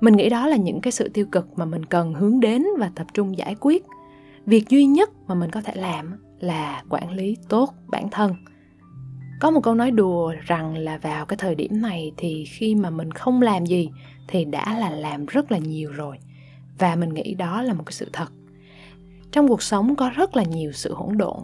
Mình 0.00 0.16
nghĩ 0.16 0.28
đó 0.28 0.46
là 0.46 0.56
những 0.56 0.80
cái 0.80 0.92
sự 0.92 1.08
tiêu 1.08 1.26
cực 1.32 1.58
mà 1.58 1.64
mình 1.64 1.84
cần 1.84 2.14
hướng 2.14 2.40
đến 2.40 2.64
và 2.78 2.90
tập 2.94 3.06
trung 3.14 3.38
giải 3.38 3.54
quyết. 3.60 3.84
Việc 4.46 4.68
duy 4.68 4.86
nhất 4.86 5.10
mà 5.26 5.34
mình 5.34 5.50
có 5.50 5.60
thể 5.60 5.72
làm 5.76 6.14
là 6.40 6.82
quản 6.88 7.10
lý 7.10 7.36
tốt 7.48 7.74
bản 7.86 8.08
thân. 8.10 8.34
Có 9.40 9.50
một 9.50 9.60
câu 9.60 9.74
nói 9.74 9.90
đùa 9.90 10.34
rằng 10.46 10.76
là 10.76 10.98
vào 10.98 11.26
cái 11.26 11.36
thời 11.36 11.54
điểm 11.54 11.82
này 11.82 12.12
thì 12.16 12.44
khi 12.44 12.74
mà 12.74 12.90
mình 12.90 13.10
không 13.10 13.42
làm 13.42 13.66
gì 13.66 13.90
thì 14.28 14.44
đã 14.44 14.78
là 14.78 14.90
làm 14.90 15.26
rất 15.26 15.52
là 15.52 15.58
nhiều 15.58 15.90
rồi. 15.92 16.16
Và 16.78 16.96
mình 16.96 17.14
nghĩ 17.14 17.34
đó 17.34 17.62
là 17.62 17.74
một 17.74 17.82
cái 17.86 17.92
sự 17.92 18.10
thật. 18.12 18.32
Trong 19.32 19.48
cuộc 19.48 19.62
sống 19.62 19.96
có 19.96 20.10
rất 20.14 20.36
là 20.36 20.42
nhiều 20.42 20.72
sự 20.72 20.94
hỗn 20.94 21.18
độn 21.18 21.36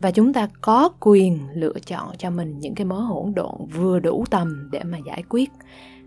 và 0.00 0.10
chúng 0.10 0.32
ta 0.32 0.48
có 0.60 0.88
quyền 1.00 1.38
lựa 1.54 1.78
chọn 1.86 2.16
cho 2.18 2.30
mình 2.30 2.58
những 2.58 2.74
cái 2.74 2.84
mớ 2.84 3.00
hỗn 3.00 3.34
độn 3.34 3.66
vừa 3.72 4.00
đủ 4.00 4.24
tầm 4.30 4.68
để 4.72 4.82
mà 4.82 4.98
giải 5.06 5.22
quyết. 5.28 5.50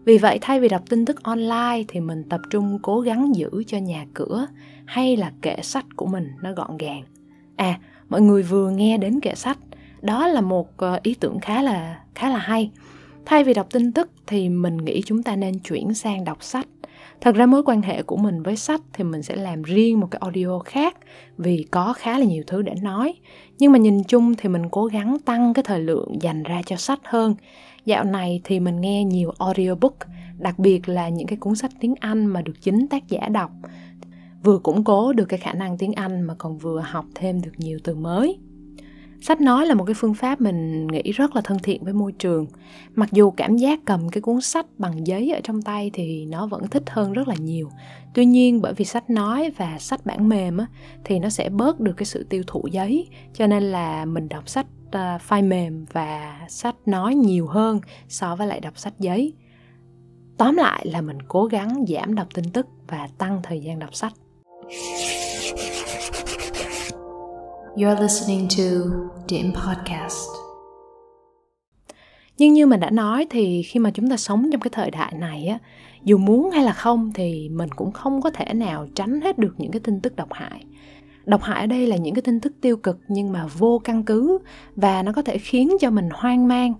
Vì 0.05 0.17
vậy, 0.17 0.37
thay 0.41 0.59
vì 0.59 0.69
đọc 0.69 0.81
tin 0.89 1.05
tức 1.05 1.23
online 1.23 1.83
thì 1.87 1.99
mình 1.99 2.23
tập 2.29 2.41
trung 2.49 2.79
cố 2.81 3.01
gắng 3.01 3.35
giữ 3.35 3.49
cho 3.67 3.77
nhà 3.77 4.05
cửa 4.13 4.47
hay 4.85 5.17
là 5.17 5.31
kệ 5.41 5.57
sách 5.61 5.85
của 5.95 6.05
mình 6.05 6.31
nó 6.41 6.53
gọn 6.53 6.77
gàng. 6.77 7.03
À 7.55 7.79
mọi 8.09 8.21
người 8.21 8.43
vừa 8.43 8.69
nghe 8.69 8.97
đến 8.97 9.19
kệ 9.19 9.35
sách, 9.35 9.57
đó 10.01 10.27
là 10.27 10.41
một 10.41 10.77
ờ, 10.77 10.99
ý 11.03 11.15
tưởng 11.19 11.39
khá 11.39 11.61
là 11.61 12.03
khá 12.15 12.29
là 12.29 12.37
hay. 12.37 12.71
Thay 13.25 13.43
vì 13.43 13.53
đọc 13.53 13.67
tin 13.71 13.91
tức 13.91 14.09
thì 14.27 14.49
mình 14.49 14.77
nghĩ 14.77 15.01
chúng 15.05 15.23
ta 15.23 15.35
nên 15.35 15.59
chuyển 15.59 15.93
sang 15.93 16.23
đọc 16.23 16.43
sách 16.43 16.67
thật 17.21 17.35
ra 17.35 17.45
mối 17.45 17.63
quan 17.63 17.81
hệ 17.81 18.03
của 18.03 18.17
mình 18.17 18.43
với 18.43 18.55
sách 18.55 18.81
thì 18.93 19.03
mình 19.03 19.23
sẽ 19.23 19.35
làm 19.35 19.63
riêng 19.63 19.99
một 19.99 20.07
cái 20.11 20.19
audio 20.21 20.59
khác 20.59 20.97
vì 21.37 21.65
có 21.71 21.93
khá 21.93 22.19
là 22.19 22.25
nhiều 22.25 22.43
thứ 22.47 22.61
để 22.61 22.73
nói. 22.81 23.13
Nhưng 23.59 23.71
mà 23.71 23.77
nhìn 23.77 24.03
chung 24.03 24.35
thì 24.35 24.49
mình 24.49 24.69
cố 24.71 24.85
gắng 24.85 25.17
tăng 25.25 25.53
cái 25.53 25.63
thời 25.63 25.79
lượng 25.79 26.21
dành 26.21 26.43
ra 26.43 26.61
cho 26.65 26.75
sách 26.75 26.99
hơn. 27.03 27.35
Dạo 27.85 28.03
này 28.03 28.41
thì 28.43 28.59
mình 28.59 28.81
nghe 28.81 29.03
nhiều 29.03 29.31
audiobook, 29.37 29.97
đặc 30.37 30.59
biệt 30.59 30.89
là 30.89 31.09
những 31.09 31.27
cái 31.27 31.37
cuốn 31.37 31.55
sách 31.55 31.71
tiếng 31.79 31.95
anh 31.99 32.25
mà 32.25 32.41
được 32.41 32.61
chính 32.61 32.87
tác 32.87 33.07
giả 33.07 33.29
đọc. 33.31 33.51
Vừa 34.43 34.57
củng 34.57 34.83
cố 34.83 35.13
được 35.13 35.25
cái 35.25 35.39
khả 35.39 35.53
năng 35.53 35.77
tiếng 35.77 35.93
anh 35.93 36.21
mà 36.21 36.35
còn 36.37 36.57
vừa 36.57 36.79
học 36.79 37.05
thêm 37.15 37.41
được 37.41 37.51
nhiều 37.57 37.79
từ 37.83 37.95
mới 37.95 38.39
sách 39.21 39.41
nói 39.41 39.65
là 39.65 39.73
một 39.73 39.85
cái 39.85 39.93
phương 39.93 40.13
pháp 40.13 40.41
mình 40.41 40.87
nghĩ 40.87 41.11
rất 41.11 41.35
là 41.35 41.41
thân 41.41 41.57
thiện 41.63 41.83
với 41.83 41.93
môi 41.93 42.11
trường. 42.11 42.47
Mặc 42.95 43.09
dù 43.11 43.31
cảm 43.31 43.57
giác 43.57 43.79
cầm 43.85 44.09
cái 44.09 44.21
cuốn 44.21 44.41
sách 44.41 44.65
bằng 44.77 45.07
giấy 45.07 45.31
ở 45.31 45.39
trong 45.43 45.61
tay 45.61 45.91
thì 45.93 46.25
nó 46.25 46.47
vẫn 46.47 46.67
thích 46.67 46.83
hơn 46.89 47.13
rất 47.13 47.27
là 47.27 47.35
nhiều. 47.35 47.69
Tuy 48.13 48.25
nhiên 48.25 48.61
bởi 48.61 48.73
vì 48.73 48.85
sách 48.85 49.09
nói 49.09 49.51
và 49.57 49.77
sách 49.79 50.05
bản 50.05 50.29
mềm 50.29 50.57
á, 50.57 50.65
thì 51.03 51.19
nó 51.19 51.29
sẽ 51.29 51.49
bớt 51.49 51.79
được 51.79 51.93
cái 51.97 52.05
sự 52.05 52.25
tiêu 52.29 52.43
thụ 52.47 52.67
giấy. 52.71 53.07
Cho 53.33 53.47
nên 53.47 53.63
là 53.63 54.05
mình 54.05 54.29
đọc 54.29 54.49
sách 54.49 54.65
ờ, 54.91 55.15
uh, 55.15 55.21
file 55.29 55.47
mềm 55.47 55.85
và 55.91 56.39
sách 56.49 56.75
nói 56.85 57.15
nhiều 57.15 57.47
hơn 57.47 57.79
so 58.07 58.35
với 58.35 58.47
lại 58.47 58.59
đọc 58.59 58.77
sách 58.77 58.93
giấy. 58.99 59.33
Tóm 60.37 60.55
lại 60.55 60.85
là 60.85 61.01
mình 61.01 61.17
cố 61.27 61.45
gắng 61.45 61.85
giảm 61.87 62.15
đọc 62.15 62.27
tin 62.33 62.45
tức 62.53 62.67
và 62.87 63.07
tăng 63.17 63.39
thời 63.43 63.59
gian 63.59 63.79
đọc 63.79 63.95
sách. 63.95 64.13
You're 67.75 68.01
listening 68.01 68.47
to 68.57 68.63
Dim 69.27 69.53
Podcast. 69.53 70.27
nhưng 72.37 72.53
như 72.53 72.65
mình 72.65 72.79
đã 72.79 72.89
nói 72.89 73.27
thì 73.29 73.63
khi 73.63 73.79
mà 73.79 73.91
chúng 73.91 74.09
ta 74.09 74.17
sống 74.17 74.49
trong 74.51 74.61
cái 74.61 74.69
thời 74.73 74.91
đại 74.91 75.13
này 75.13 75.45
á, 75.45 75.59
dù 76.03 76.17
muốn 76.17 76.51
hay 76.51 76.63
là 76.63 76.73
không 76.73 77.11
thì 77.13 77.49
mình 77.49 77.69
cũng 77.75 77.91
không 77.91 78.21
có 78.21 78.29
thể 78.29 78.53
nào 78.53 78.87
tránh 78.95 79.21
hết 79.21 79.37
được 79.37 79.55
những 79.57 79.71
cái 79.71 79.79
tin 79.79 80.01
tức 80.01 80.15
độc 80.15 80.33
hại 80.33 80.65
độc 81.25 81.41
hại 81.43 81.61
ở 81.61 81.67
đây 81.67 81.87
là 81.87 81.95
những 81.95 82.15
cái 82.15 82.21
tin 82.21 82.39
tức 82.39 82.53
tiêu 82.61 82.77
cực 82.77 82.99
nhưng 83.07 83.31
mà 83.31 83.47
vô 83.57 83.81
căn 83.83 84.03
cứ 84.03 84.37
và 84.75 85.03
nó 85.03 85.11
có 85.11 85.21
thể 85.21 85.37
khiến 85.37 85.71
cho 85.79 85.89
mình 85.89 86.09
hoang 86.13 86.47
mang 86.47 86.73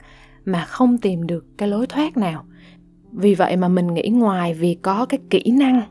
mà 0.46 0.66
không 0.66 0.98
tìm 0.98 1.28
được 1.28 1.46
cái 1.58 1.70
lối 1.70 1.88
thoát 1.88 2.18
nào 2.18 2.46
vì 3.12 3.36
vậy 3.36 3.58
mà 3.58 3.68
mình 3.68 3.94
nghĩ 3.94 4.10
ngoài 4.10 4.54
việc 4.54 4.78
có 4.82 5.06
cái 5.06 5.20
kỹ 5.30 5.44
năng 5.52 5.82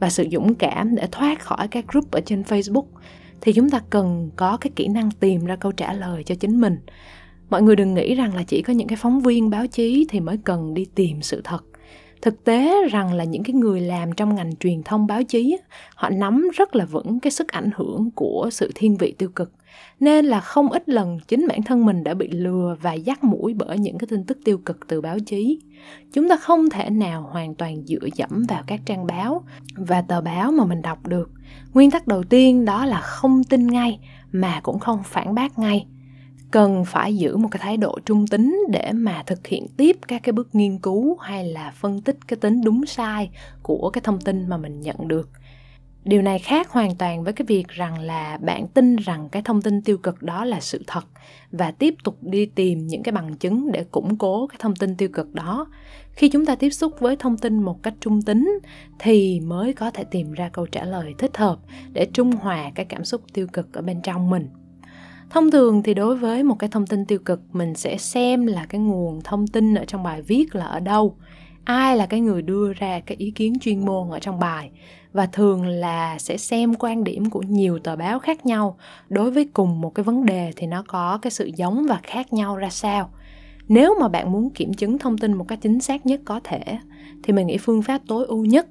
và 0.00 0.10
sự 0.10 0.26
dũng 0.32 0.54
cảm 0.54 0.94
để 0.94 1.08
thoát 1.12 1.40
khỏi 1.40 1.68
các 1.68 1.84
group 1.88 2.10
ở 2.10 2.20
trên 2.20 2.42
facebook 2.42 2.86
thì 3.42 3.52
chúng 3.52 3.70
ta 3.70 3.80
cần 3.90 4.30
có 4.36 4.56
cái 4.56 4.70
kỹ 4.76 4.88
năng 4.88 5.10
tìm 5.10 5.44
ra 5.44 5.56
câu 5.56 5.72
trả 5.72 5.92
lời 5.92 6.24
cho 6.24 6.34
chính 6.34 6.60
mình. 6.60 6.76
Mọi 7.50 7.62
người 7.62 7.76
đừng 7.76 7.94
nghĩ 7.94 8.14
rằng 8.14 8.34
là 8.34 8.42
chỉ 8.42 8.62
có 8.62 8.72
những 8.72 8.88
cái 8.88 8.96
phóng 8.96 9.20
viên 9.20 9.50
báo 9.50 9.66
chí 9.66 10.06
thì 10.08 10.20
mới 10.20 10.38
cần 10.44 10.74
đi 10.74 10.86
tìm 10.94 11.22
sự 11.22 11.40
thật. 11.44 11.64
Thực 12.22 12.44
tế 12.44 12.88
rằng 12.88 13.14
là 13.14 13.24
những 13.24 13.42
cái 13.42 13.54
người 13.54 13.80
làm 13.80 14.12
trong 14.12 14.34
ngành 14.34 14.56
truyền 14.56 14.82
thông 14.82 15.06
báo 15.06 15.22
chí 15.22 15.56
họ 15.94 16.10
nắm 16.10 16.48
rất 16.54 16.76
là 16.76 16.84
vững 16.84 17.20
cái 17.20 17.30
sức 17.30 17.48
ảnh 17.48 17.70
hưởng 17.76 18.10
của 18.14 18.48
sự 18.52 18.70
thiên 18.74 18.96
vị 18.96 19.14
tiêu 19.18 19.28
cực 19.28 19.52
nên 20.00 20.24
là 20.24 20.40
không 20.40 20.72
ít 20.72 20.88
lần 20.88 21.18
chính 21.28 21.46
bản 21.48 21.62
thân 21.62 21.86
mình 21.86 22.04
đã 22.04 22.14
bị 22.14 22.30
lừa 22.30 22.76
và 22.82 22.92
dắt 22.92 23.24
mũi 23.24 23.54
bởi 23.54 23.78
những 23.78 23.98
cái 23.98 24.06
tin 24.10 24.24
tức 24.24 24.38
tiêu 24.44 24.58
cực 24.58 24.88
từ 24.88 25.00
báo 25.00 25.18
chí. 25.18 25.60
Chúng 26.12 26.28
ta 26.28 26.36
không 26.36 26.70
thể 26.70 26.90
nào 26.90 27.22
hoàn 27.22 27.54
toàn 27.54 27.86
dựa 27.86 28.08
dẫm 28.14 28.42
vào 28.48 28.62
các 28.66 28.80
trang 28.84 29.06
báo 29.06 29.44
và 29.76 30.02
tờ 30.02 30.20
báo 30.20 30.52
mà 30.52 30.64
mình 30.64 30.82
đọc 30.82 31.06
được. 31.06 31.30
Nguyên 31.74 31.90
tắc 31.90 32.06
đầu 32.06 32.22
tiên 32.22 32.64
đó 32.64 32.86
là 32.86 33.00
không 33.00 33.44
tin 33.44 33.66
ngay 33.66 33.98
mà 34.32 34.60
cũng 34.60 34.78
không 34.78 35.02
phản 35.04 35.34
bác 35.34 35.58
ngay. 35.58 35.86
Cần 36.50 36.84
phải 36.84 37.16
giữ 37.16 37.36
một 37.36 37.48
cái 37.50 37.60
thái 37.62 37.76
độ 37.76 37.98
trung 38.06 38.26
tính 38.26 38.60
để 38.70 38.92
mà 38.92 39.22
thực 39.26 39.46
hiện 39.46 39.66
tiếp 39.76 39.96
các 40.08 40.22
cái 40.22 40.32
bước 40.32 40.54
nghiên 40.54 40.78
cứu 40.78 41.16
hay 41.16 41.48
là 41.48 41.72
phân 41.76 42.00
tích 42.00 42.18
cái 42.28 42.36
tính 42.36 42.60
đúng 42.64 42.86
sai 42.86 43.30
của 43.62 43.90
cái 43.90 44.00
thông 44.04 44.20
tin 44.20 44.48
mà 44.48 44.56
mình 44.56 44.80
nhận 44.80 45.08
được 45.08 45.28
điều 46.04 46.22
này 46.22 46.38
khác 46.38 46.70
hoàn 46.70 46.96
toàn 46.96 47.24
với 47.24 47.32
cái 47.32 47.46
việc 47.46 47.68
rằng 47.68 47.98
là 47.98 48.38
bạn 48.42 48.68
tin 48.68 48.96
rằng 48.96 49.28
cái 49.28 49.42
thông 49.42 49.62
tin 49.62 49.82
tiêu 49.82 49.98
cực 49.98 50.22
đó 50.22 50.44
là 50.44 50.60
sự 50.60 50.82
thật 50.86 51.04
và 51.50 51.70
tiếp 51.70 51.94
tục 52.04 52.16
đi 52.20 52.46
tìm 52.46 52.86
những 52.86 53.02
cái 53.02 53.12
bằng 53.12 53.36
chứng 53.36 53.72
để 53.72 53.84
củng 53.84 54.18
cố 54.18 54.46
cái 54.46 54.56
thông 54.60 54.76
tin 54.76 54.96
tiêu 54.96 55.08
cực 55.12 55.34
đó. 55.34 55.66
Khi 56.12 56.28
chúng 56.28 56.46
ta 56.46 56.54
tiếp 56.54 56.70
xúc 56.70 56.92
với 57.00 57.16
thông 57.16 57.38
tin 57.38 57.62
một 57.62 57.82
cách 57.82 57.94
trung 58.00 58.22
tính 58.22 58.58
thì 58.98 59.40
mới 59.40 59.72
có 59.72 59.90
thể 59.90 60.04
tìm 60.04 60.32
ra 60.32 60.48
câu 60.48 60.66
trả 60.66 60.84
lời 60.84 61.14
thích 61.18 61.36
hợp 61.36 61.58
để 61.92 62.06
trung 62.12 62.32
hòa 62.32 62.70
cái 62.74 62.86
cảm 62.86 63.04
xúc 63.04 63.22
tiêu 63.32 63.46
cực 63.52 63.72
ở 63.72 63.82
bên 63.82 64.02
trong 64.02 64.30
mình. 64.30 64.48
Thông 65.30 65.50
thường 65.50 65.82
thì 65.82 65.94
đối 65.94 66.16
với 66.16 66.42
một 66.42 66.58
cái 66.58 66.70
thông 66.70 66.86
tin 66.86 67.04
tiêu 67.06 67.18
cực, 67.18 67.40
mình 67.52 67.74
sẽ 67.74 67.96
xem 67.96 68.46
là 68.46 68.66
cái 68.66 68.80
nguồn 68.80 69.20
thông 69.24 69.46
tin 69.46 69.74
ở 69.74 69.84
trong 69.84 70.02
bài 70.02 70.22
viết 70.22 70.54
là 70.54 70.64
ở 70.64 70.80
đâu, 70.80 71.16
ai 71.64 71.96
là 71.96 72.06
cái 72.06 72.20
người 72.20 72.42
đưa 72.42 72.72
ra 72.72 73.00
cái 73.00 73.16
ý 73.16 73.30
kiến 73.30 73.52
chuyên 73.60 73.84
môn 73.84 74.10
ở 74.10 74.18
trong 74.18 74.38
bài 74.38 74.70
và 75.12 75.26
thường 75.26 75.66
là 75.66 76.18
sẽ 76.18 76.36
xem 76.36 76.74
quan 76.74 77.04
điểm 77.04 77.30
của 77.30 77.42
nhiều 77.48 77.78
tờ 77.78 77.96
báo 77.96 78.18
khác 78.18 78.46
nhau. 78.46 78.76
Đối 79.08 79.30
với 79.30 79.48
cùng 79.52 79.80
một 79.80 79.94
cái 79.94 80.04
vấn 80.04 80.26
đề 80.26 80.52
thì 80.56 80.66
nó 80.66 80.84
có 80.88 81.18
cái 81.22 81.30
sự 81.30 81.50
giống 81.56 81.86
và 81.88 82.00
khác 82.02 82.32
nhau 82.32 82.56
ra 82.56 82.70
sao. 82.70 83.10
Nếu 83.68 83.94
mà 84.00 84.08
bạn 84.08 84.32
muốn 84.32 84.50
kiểm 84.50 84.74
chứng 84.74 84.98
thông 84.98 85.18
tin 85.18 85.34
một 85.34 85.44
cách 85.48 85.58
chính 85.62 85.80
xác 85.80 86.06
nhất 86.06 86.20
có 86.24 86.40
thể, 86.44 86.62
thì 87.22 87.32
mình 87.32 87.46
nghĩ 87.46 87.58
phương 87.58 87.82
pháp 87.82 88.00
tối 88.08 88.26
ưu 88.26 88.44
nhất, 88.44 88.66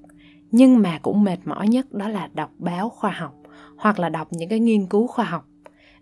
nhưng 0.52 0.82
mà 0.82 1.00
cũng 1.02 1.24
mệt 1.24 1.38
mỏi 1.46 1.68
nhất 1.68 1.94
đó 1.94 2.08
là 2.08 2.30
đọc 2.34 2.52
báo 2.58 2.90
khoa 2.90 3.12
học, 3.12 3.34
hoặc 3.78 4.00
là 4.00 4.10
đọc 4.10 4.28
những 4.32 4.50
cái 4.50 4.60
nghiên 4.60 4.86
cứu 4.86 5.08
khoa 5.08 5.26
học 5.26 5.46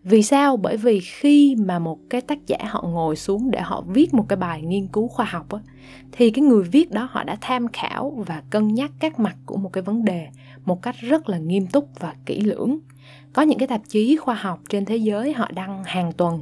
vì 0.04 0.24
sao? 0.24 0.58
Bởi 0.58 0.78
vì 0.78 1.00
khi 1.00 1.56
mà 1.60 1.80
một 1.80 2.00
cái 2.10 2.22
tác 2.22 2.48
giả 2.48 2.58
họ 2.62 2.82
ngồi 2.82 3.16
xuống 3.16 3.52
để 3.52 3.62
họ 3.62 3.84
viết 3.88 4.14
một 4.14 4.26
cái 4.30 4.38
bài 4.38 4.62
nghiên 4.62 4.88
cứu 4.88 5.08
khoa 5.08 5.26
học 5.26 5.52
á, 5.52 5.60
thì 6.12 6.32
cái 6.32 6.44
người 6.44 6.64
viết 6.64 6.92
đó 6.92 7.08
họ 7.12 7.24
đã 7.24 7.38
tham 7.42 7.68
khảo 7.68 8.24
và 8.28 8.44
cân 8.50 8.74
nhắc 8.74 8.92
các 9.00 9.20
mặt 9.20 9.36
của 9.46 9.58
một 9.58 9.74
cái 9.74 9.82
vấn 9.82 10.06
đề 10.06 10.28
một 10.66 10.82
cách 10.82 10.96
rất 11.00 11.30
là 11.30 11.38
nghiêm 11.38 11.68
túc 11.68 11.90
và 12.00 12.16
kỹ 12.26 12.42
lưỡng. 12.42 12.80
Có 13.34 13.42
những 13.42 13.60
cái 13.60 13.68
tạp 13.68 13.82
chí 13.88 14.18
khoa 14.18 14.36
học 14.36 14.60
trên 14.70 14.86
thế 14.86 14.98
giới 14.98 15.34
họ 15.34 15.48
đăng 15.54 15.84
hàng 15.84 16.12
tuần 16.14 16.42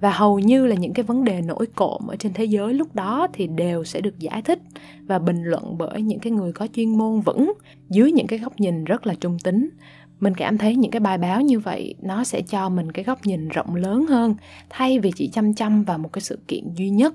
và 0.00 0.10
hầu 0.10 0.38
như 0.38 0.66
là 0.66 0.74
những 0.74 0.92
cái 0.92 1.02
vấn 1.02 1.24
đề 1.24 1.42
nổi 1.42 1.66
cộm 1.74 2.06
ở 2.06 2.16
trên 2.16 2.32
thế 2.34 2.44
giới 2.44 2.74
lúc 2.74 2.94
đó 2.94 3.28
thì 3.32 3.46
đều 3.46 3.84
sẽ 3.84 4.00
được 4.00 4.18
giải 4.18 4.42
thích 4.42 4.58
và 5.06 5.18
bình 5.18 5.42
luận 5.44 5.78
bởi 5.78 6.02
những 6.02 6.18
cái 6.18 6.30
người 6.30 6.52
có 6.52 6.66
chuyên 6.74 6.98
môn 6.98 7.20
vững 7.20 7.52
dưới 7.90 8.12
những 8.12 8.26
cái 8.26 8.38
góc 8.38 8.60
nhìn 8.60 8.84
rất 8.84 9.06
là 9.06 9.14
trung 9.14 9.38
tính 9.38 9.68
mình 10.20 10.34
cảm 10.34 10.58
thấy 10.58 10.76
những 10.76 10.90
cái 10.90 11.00
bài 11.00 11.18
báo 11.18 11.40
như 11.40 11.58
vậy, 11.58 11.94
nó 12.02 12.24
sẽ 12.24 12.42
cho 12.42 12.68
mình 12.68 12.92
cái 12.92 13.04
góc 13.04 13.26
nhìn 13.26 13.48
rộng 13.48 13.74
lớn 13.74 14.06
hơn, 14.06 14.34
thay 14.70 14.98
vì 14.98 15.12
chỉ 15.16 15.28
chăm 15.28 15.54
chăm 15.54 15.84
vào 15.84 15.98
một 15.98 16.12
cái 16.12 16.22
sự 16.22 16.38
kiện 16.48 16.64
duy 16.74 16.90
nhất. 16.90 17.14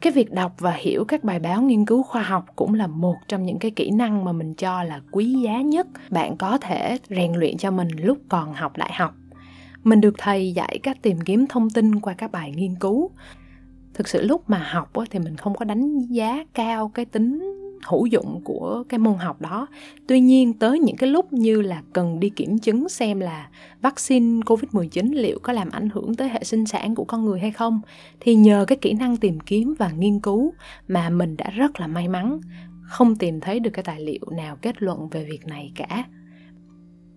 Cái 0.00 0.12
việc 0.12 0.32
đọc 0.32 0.54
và 0.58 0.72
hiểu 0.72 1.04
các 1.04 1.24
bài 1.24 1.38
báo 1.38 1.62
nghiên 1.62 1.86
cứu 1.86 2.02
khoa 2.02 2.22
học 2.22 2.46
cũng 2.56 2.74
là 2.74 2.86
một 2.86 3.16
trong 3.28 3.46
những 3.46 3.58
cái 3.58 3.70
kỹ 3.70 3.90
năng 3.90 4.24
mà 4.24 4.32
mình 4.32 4.54
cho 4.54 4.82
là 4.82 5.00
quý 5.10 5.32
giá 5.32 5.60
nhất 5.60 5.86
bạn 6.10 6.36
có 6.36 6.58
thể 6.58 6.98
rèn 7.08 7.32
luyện 7.32 7.56
cho 7.56 7.70
mình 7.70 7.88
lúc 8.02 8.18
còn 8.28 8.54
học 8.54 8.76
đại 8.76 8.92
học. 8.94 9.14
Mình 9.84 10.00
được 10.00 10.14
thầy 10.18 10.52
dạy 10.52 10.78
cách 10.82 10.98
tìm 11.02 11.20
kiếm 11.20 11.46
thông 11.46 11.70
tin 11.70 12.00
qua 12.00 12.14
các 12.14 12.32
bài 12.32 12.52
nghiên 12.56 12.74
cứu. 12.74 13.10
Thực 13.94 14.08
sự 14.08 14.22
lúc 14.22 14.50
mà 14.50 14.58
học 14.70 14.92
thì 15.10 15.18
mình 15.18 15.36
không 15.36 15.54
có 15.54 15.64
đánh 15.64 15.98
giá 15.98 16.44
cao 16.54 16.88
cái 16.94 17.04
tính 17.04 17.57
hữu 17.86 18.06
dụng 18.06 18.40
của 18.44 18.84
cái 18.88 18.98
môn 18.98 19.14
học 19.14 19.40
đó. 19.40 19.66
Tuy 20.06 20.20
nhiên, 20.20 20.52
tới 20.52 20.78
những 20.78 20.96
cái 20.96 21.10
lúc 21.10 21.32
như 21.32 21.62
là 21.62 21.82
cần 21.92 22.20
đi 22.20 22.30
kiểm 22.30 22.58
chứng 22.58 22.88
xem 22.88 23.20
là 23.20 23.48
vaccine 23.82 24.42
covid 24.46 24.68
19 24.72 25.12
liệu 25.12 25.38
có 25.42 25.52
làm 25.52 25.70
ảnh 25.70 25.88
hưởng 25.90 26.14
tới 26.14 26.28
hệ 26.28 26.44
sinh 26.44 26.66
sản 26.66 26.94
của 26.94 27.04
con 27.04 27.24
người 27.24 27.40
hay 27.40 27.50
không, 27.50 27.80
thì 28.20 28.34
nhờ 28.34 28.64
cái 28.68 28.78
kỹ 28.80 28.92
năng 28.92 29.16
tìm 29.16 29.40
kiếm 29.40 29.74
và 29.78 29.90
nghiên 29.90 30.20
cứu 30.20 30.52
mà 30.88 31.10
mình 31.10 31.36
đã 31.36 31.50
rất 31.50 31.80
là 31.80 31.86
may 31.86 32.08
mắn 32.08 32.40
không 32.88 33.16
tìm 33.16 33.40
thấy 33.40 33.60
được 33.60 33.70
cái 33.70 33.82
tài 33.82 34.00
liệu 34.00 34.24
nào 34.30 34.56
kết 34.62 34.82
luận 34.82 35.08
về 35.08 35.24
việc 35.24 35.46
này 35.46 35.72
cả 35.74 36.04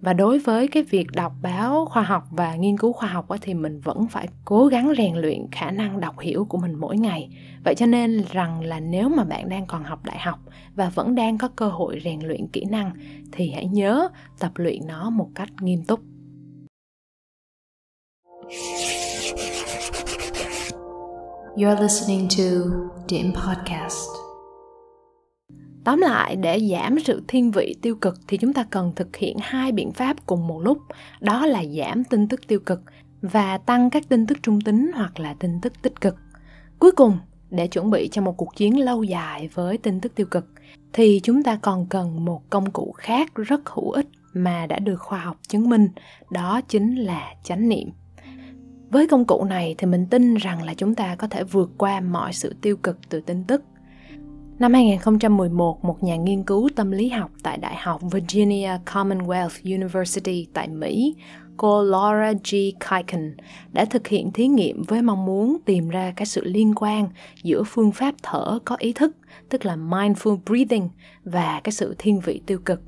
và 0.02 0.14
đối 0.14 0.40
với 0.40 0.68
cái 0.68 0.84
việc 0.84 1.12
đọc 1.12 1.34
báo 1.42 1.86
khoa 1.86 2.04
học 2.04 2.24
và 2.32 2.56
nghiên 2.56 2.78
cứu 2.78 2.94
khoa 2.94 3.10
học 3.10 3.26
thì 3.42 3.54
mình 3.54 3.82
vẫn 3.82 4.08
phải 4.08 4.28
cố 4.46 4.68
gắng 4.68 4.94
rèn 4.98 5.16
luyện 5.16 5.48
khả 5.52 5.72
năng 5.72 6.00
đọc 6.00 6.20
hiểu 6.20 6.46
của 6.46 6.58
mình 6.58 6.76
mỗi 6.76 6.98
ngày 6.98 7.30
vậy 7.66 7.76
cho 7.76 7.86
nên 7.86 8.24
rằng 8.32 8.64
là 8.64 8.80
nếu 8.80 9.10
mà 9.10 9.24
bạn 9.24 9.50
đang 9.50 9.66
còn 9.66 9.84
học 9.84 10.06
đại 10.06 10.20
học 10.20 10.40
và 10.76 10.90
vẫn 10.90 11.16
đang 11.16 11.38
có 11.38 11.48
cơ 11.48 11.70
hội 11.70 12.02
rèn 12.04 12.20
luyện 12.22 12.48
kỹ 12.48 12.66
năng, 12.70 12.92
thì 13.32 13.52
hãy 13.52 13.66
nhớ 13.66 14.10
tập 14.40 14.52
luyện 14.56 14.88
nó 14.88 15.10
một 15.10 15.30
cách 15.36 15.50
nghiêm 15.62 15.84
túc 15.86 16.00
You're 21.56 21.82
listening 21.82 22.28
to 22.30 22.44
Dim 23.08 23.34
Podcast. 23.34 24.31
Tóm 25.84 26.00
lại, 26.00 26.36
để 26.36 26.60
giảm 26.72 27.00
sự 27.00 27.24
thiên 27.28 27.52
vị 27.52 27.76
tiêu 27.82 27.96
cực 27.96 28.20
thì 28.28 28.38
chúng 28.38 28.54
ta 28.54 28.64
cần 28.64 28.92
thực 28.96 29.16
hiện 29.16 29.38
hai 29.42 29.72
biện 29.72 29.92
pháp 29.92 30.26
cùng 30.26 30.48
một 30.48 30.62
lúc, 30.62 30.78
đó 31.20 31.46
là 31.46 31.64
giảm 31.78 32.04
tin 32.04 32.28
tức 32.28 32.48
tiêu 32.48 32.60
cực 32.60 32.82
và 33.22 33.58
tăng 33.58 33.90
các 33.90 34.10
tin 34.10 34.28
tức 34.28 34.38
trung 34.44 34.62
tính 34.62 34.92
hoặc 34.96 35.20
là 35.20 35.34
tin 35.34 35.62
tức 35.62 35.74
tích 35.82 36.02
cực. 36.02 36.16
Cuối 36.80 36.92
cùng, 36.92 37.18
để 37.50 37.68
chuẩn 37.68 37.90
bị 37.90 38.10
cho 38.12 38.22
một 38.22 38.38
cuộc 38.38 38.56
chiến 38.56 38.80
lâu 38.80 39.04
dài 39.04 39.50
với 39.54 39.78
tin 39.78 40.00
tức 40.00 40.16
tiêu 40.16 40.28
cực 40.32 40.46
thì 40.94 41.20
chúng 41.24 41.44
ta 41.44 41.56
còn 41.56 41.86
cần 41.86 42.26
một 42.26 42.50
công 42.50 42.72
cụ 42.72 42.92
khác 42.98 43.36
rất 43.36 43.70
hữu 43.70 43.92
ích 43.92 44.08
mà 44.34 44.66
đã 44.66 44.80
được 44.80 45.00
khoa 45.00 45.20
học 45.20 45.38
chứng 45.48 45.70
minh, 45.70 45.90
đó 46.32 46.62
chính 46.62 46.96
là 46.96 47.34
chánh 47.44 47.70
niệm. 47.70 47.90
Với 48.90 49.08
công 49.08 49.26
cụ 49.26 49.44
này 49.44 49.76
thì 49.78 49.88
mình 49.88 50.06
tin 50.06 50.36
rằng 50.36 50.64
là 50.64 50.74
chúng 50.74 50.96
ta 50.96 51.16
có 51.16 51.28
thể 51.28 51.44
vượt 51.44 51.70
qua 51.78 52.00
mọi 52.00 52.34
sự 52.34 52.56
tiêu 52.62 52.78
cực 52.78 52.98
từ 53.10 53.22
tin 53.22 53.44
tức 53.44 53.64
Năm 54.62 54.74
2011, 54.74 55.86
một 55.86 56.04
nhà 56.04 56.16
nghiên 56.16 56.44
cứu 56.44 56.70
tâm 56.76 56.92
lý 56.92 57.10
học 57.10 57.32
tại 57.44 57.58
Đại 57.58 57.76
học 57.76 58.02
Virginia 58.12 58.70
Commonwealth 58.86 59.76
University 59.78 60.48
tại 60.54 60.68
Mỹ, 60.68 61.16
cô 61.58 61.84
Laura 61.84 62.32
G. 62.32 62.56
Kiken 62.80 63.36
đã 63.74 63.86
thực 63.86 64.08
hiện 64.08 64.32
thí 64.32 64.48
nghiệm 64.48 64.84
với 64.84 65.02
mong 65.02 65.26
muốn 65.26 65.58
tìm 65.66 65.90
ra 65.90 66.14
cái 66.16 66.26
sự 66.26 66.44
liên 66.44 66.74
quan 66.76 67.10
giữa 67.44 67.64
phương 67.64 67.92
pháp 67.92 68.16
thở 68.24 68.60
có 68.66 68.76
ý 68.80 68.94
thức, 68.94 69.16
tức 69.50 69.66
là 69.66 69.76
mindful 69.76 70.38
breathing 70.46 70.90
và 71.24 71.62
cái 71.64 71.72
sự 71.72 71.96
thiên 71.98 72.20
vị 72.20 72.42
tiêu 72.46 72.60
cực. 72.66 72.82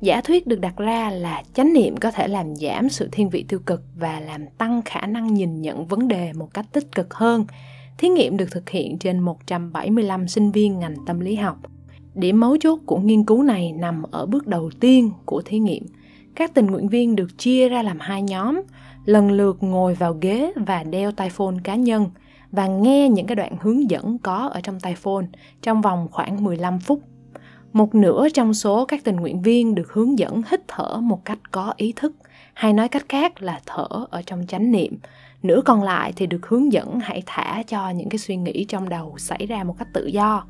Giả 0.00 0.20
thuyết 0.20 0.46
được 0.46 0.60
đặt 0.60 0.76
ra 0.76 1.10
là 1.10 1.42
chánh 1.54 1.72
niệm 1.72 1.96
có 1.96 2.10
thể 2.10 2.28
làm 2.28 2.56
giảm 2.56 2.88
sự 2.88 3.08
thiên 3.12 3.30
vị 3.30 3.44
tiêu 3.48 3.60
cực 3.66 3.82
và 3.96 4.20
làm 4.20 4.46
tăng 4.58 4.82
khả 4.84 5.06
năng 5.06 5.34
nhìn 5.34 5.60
nhận 5.60 5.86
vấn 5.86 6.08
đề 6.08 6.32
một 6.32 6.54
cách 6.54 6.66
tích 6.72 6.92
cực 6.92 7.14
hơn 7.14 7.44
Thí 7.98 8.08
nghiệm 8.08 8.36
được 8.36 8.50
thực 8.50 8.70
hiện 8.70 8.98
trên 8.98 9.20
175 9.20 10.28
sinh 10.28 10.50
viên 10.50 10.78
ngành 10.78 10.94
tâm 11.06 11.20
lý 11.20 11.34
học. 11.34 11.56
Điểm 12.14 12.40
mấu 12.40 12.56
chốt 12.60 12.78
của 12.86 12.98
nghiên 12.98 13.24
cứu 13.24 13.42
này 13.42 13.72
nằm 13.72 14.02
ở 14.10 14.26
bước 14.26 14.46
đầu 14.46 14.70
tiên 14.80 15.10
của 15.24 15.42
thí 15.42 15.58
nghiệm. 15.58 15.86
Các 16.34 16.54
tình 16.54 16.66
nguyện 16.66 16.88
viên 16.88 17.16
được 17.16 17.38
chia 17.38 17.68
ra 17.68 17.82
làm 17.82 18.00
hai 18.00 18.22
nhóm, 18.22 18.62
lần 19.04 19.30
lượt 19.30 19.56
ngồi 19.60 19.94
vào 19.94 20.16
ghế 20.20 20.52
và 20.56 20.82
đeo 20.82 21.12
tai 21.12 21.30
phone 21.30 21.56
cá 21.64 21.74
nhân 21.74 22.06
và 22.52 22.66
nghe 22.66 23.08
những 23.08 23.26
cái 23.26 23.36
đoạn 23.36 23.56
hướng 23.60 23.90
dẫn 23.90 24.18
có 24.18 24.36
ở 24.36 24.60
trong 24.60 24.80
tai 24.80 24.94
phone 24.94 25.26
trong 25.62 25.82
vòng 25.82 26.08
khoảng 26.10 26.44
15 26.44 26.80
phút. 26.80 27.02
Một 27.72 27.94
nửa 27.94 28.28
trong 28.34 28.54
số 28.54 28.84
các 28.84 29.04
tình 29.04 29.16
nguyện 29.16 29.42
viên 29.42 29.74
được 29.74 29.92
hướng 29.92 30.18
dẫn 30.18 30.42
hít 30.50 30.60
thở 30.68 31.00
một 31.00 31.24
cách 31.24 31.38
có 31.50 31.72
ý 31.76 31.92
thức, 31.96 32.16
hay 32.54 32.72
nói 32.72 32.88
cách 32.88 33.04
khác 33.08 33.42
là 33.42 33.60
thở 33.66 33.86
ở 34.10 34.22
trong 34.26 34.46
chánh 34.48 34.72
niệm 34.72 34.98
nửa 35.42 35.60
còn 35.64 35.82
lại 35.82 36.12
thì 36.16 36.26
được 36.26 36.46
hướng 36.46 36.72
dẫn 36.72 37.00
hãy 37.00 37.22
thả 37.26 37.62
cho 37.62 37.90
những 37.90 38.08
cái 38.08 38.18
suy 38.18 38.36
nghĩ 38.36 38.64
trong 38.64 38.88
đầu 38.88 39.14
xảy 39.18 39.46
ra 39.46 39.64
một 39.64 39.74
cách 39.78 39.88
tự 39.94 40.06
do. 40.06 40.44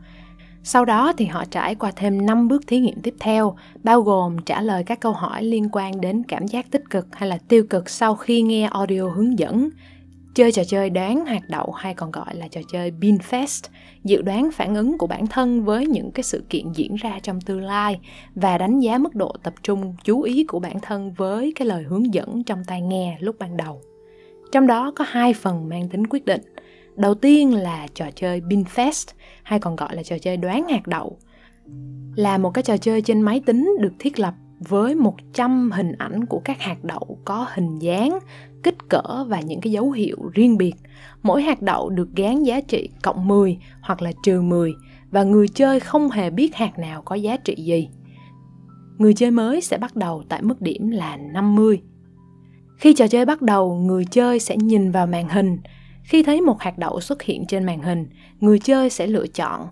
Sau 0.62 0.84
đó 0.84 1.12
thì 1.16 1.26
họ 1.26 1.44
trải 1.44 1.74
qua 1.74 1.92
thêm 1.96 2.26
5 2.26 2.48
bước 2.48 2.62
thí 2.66 2.80
nghiệm 2.80 3.00
tiếp 3.00 3.14
theo, 3.20 3.56
bao 3.84 4.02
gồm 4.02 4.38
trả 4.38 4.62
lời 4.62 4.84
các 4.84 5.00
câu 5.00 5.12
hỏi 5.12 5.42
liên 5.42 5.68
quan 5.72 6.00
đến 6.00 6.22
cảm 6.22 6.46
giác 6.46 6.70
tích 6.70 6.82
cực 6.90 7.06
hay 7.12 7.28
là 7.28 7.38
tiêu 7.48 7.64
cực 7.70 7.90
sau 7.90 8.14
khi 8.14 8.42
nghe 8.42 8.68
audio 8.72 9.02
hướng 9.02 9.38
dẫn, 9.38 9.70
chơi 10.34 10.52
trò 10.52 10.64
chơi 10.64 10.90
đoán 10.90 11.26
hoạt 11.26 11.42
đậu 11.48 11.72
hay 11.72 11.94
còn 11.94 12.10
gọi 12.10 12.34
là 12.34 12.48
trò 12.48 12.60
chơi 12.72 12.92
Beanfest, 13.00 13.68
dự 14.04 14.22
đoán 14.22 14.50
phản 14.52 14.74
ứng 14.74 14.98
của 14.98 15.06
bản 15.06 15.26
thân 15.26 15.64
với 15.64 15.86
những 15.86 16.10
cái 16.10 16.22
sự 16.22 16.44
kiện 16.50 16.72
diễn 16.72 16.94
ra 16.94 17.18
trong 17.22 17.40
tương 17.40 17.60
lai 17.60 18.00
và 18.34 18.58
đánh 18.58 18.80
giá 18.80 18.98
mức 18.98 19.14
độ 19.14 19.34
tập 19.42 19.54
trung 19.62 19.94
chú 20.04 20.22
ý 20.22 20.44
của 20.44 20.60
bản 20.60 20.80
thân 20.82 21.12
với 21.12 21.52
cái 21.56 21.68
lời 21.68 21.82
hướng 21.82 22.14
dẫn 22.14 22.44
trong 22.44 22.64
tai 22.64 22.82
nghe 22.82 23.16
lúc 23.20 23.36
ban 23.38 23.56
đầu. 23.56 23.80
Trong 24.52 24.66
đó 24.66 24.92
có 24.96 25.04
hai 25.08 25.34
phần 25.34 25.68
mang 25.68 25.88
tính 25.88 26.06
quyết 26.06 26.24
định. 26.24 26.40
Đầu 26.96 27.14
tiên 27.14 27.54
là 27.54 27.86
trò 27.94 28.06
chơi 28.14 28.40
Binfest, 28.40 29.12
hay 29.42 29.58
còn 29.58 29.76
gọi 29.76 29.96
là 29.96 30.02
trò 30.02 30.18
chơi 30.18 30.36
đoán 30.36 30.68
hạt 30.68 30.86
đậu. 30.86 31.18
Là 32.16 32.38
một 32.38 32.50
cái 32.50 32.62
trò 32.62 32.76
chơi 32.76 33.02
trên 33.02 33.20
máy 33.20 33.40
tính 33.46 33.76
được 33.80 33.92
thiết 33.98 34.18
lập 34.18 34.34
với 34.58 34.94
100 34.94 35.70
hình 35.70 35.92
ảnh 35.98 36.26
của 36.26 36.40
các 36.44 36.60
hạt 36.60 36.84
đậu 36.84 37.18
có 37.24 37.46
hình 37.54 37.78
dáng, 37.78 38.18
kích 38.62 38.76
cỡ 38.88 39.24
và 39.28 39.40
những 39.40 39.60
cái 39.60 39.72
dấu 39.72 39.90
hiệu 39.90 40.16
riêng 40.34 40.58
biệt. 40.58 40.74
Mỗi 41.22 41.42
hạt 41.42 41.62
đậu 41.62 41.90
được 41.90 42.08
gán 42.16 42.42
giá 42.42 42.60
trị 42.60 42.90
cộng 43.02 43.28
10 43.28 43.58
hoặc 43.80 44.02
là 44.02 44.12
trừ 44.22 44.40
10 44.40 44.74
và 45.10 45.22
người 45.22 45.48
chơi 45.48 45.80
không 45.80 46.10
hề 46.10 46.30
biết 46.30 46.54
hạt 46.54 46.78
nào 46.78 47.02
có 47.02 47.14
giá 47.14 47.36
trị 47.36 47.54
gì. 47.58 47.88
Người 48.98 49.14
chơi 49.14 49.30
mới 49.30 49.60
sẽ 49.60 49.78
bắt 49.78 49.96
đầu 49.96 50.22
tại 50.28 50.42
mức 50.42 50.60
điểm 50.60 50.90
là 50.90 51.16
50. 51.16 51.82
Khi 52.78 52.92
trò 52.92 53.08
chơi 53.08 53.24
bắt 53.24 53.42
đầu, 53.42 53.74
người 53.74 54.04
chơi 54.04 54.38
sẽ 54.40 54.56
nhìn 54.56 54.90
vào 54.90 55.06
màn 55.06 55.28
hình. 55.28 55.58
Khi 56.02 56.22
thấy 56.22 56.40
một 56.40 56.60
hạt 56.60 56.78
đậu 56.78 57.00
xuất 57.00 57.22
hiện 57.22 57.46
trên 57.46 57.64
màn 57.64 57.82
hình, 57.82 58.06
người 58.40 58.58
chơi 58.58 58.90
sẽ 58.90 59.06
lựa 59.06 59.26
chọn 59.26 59.68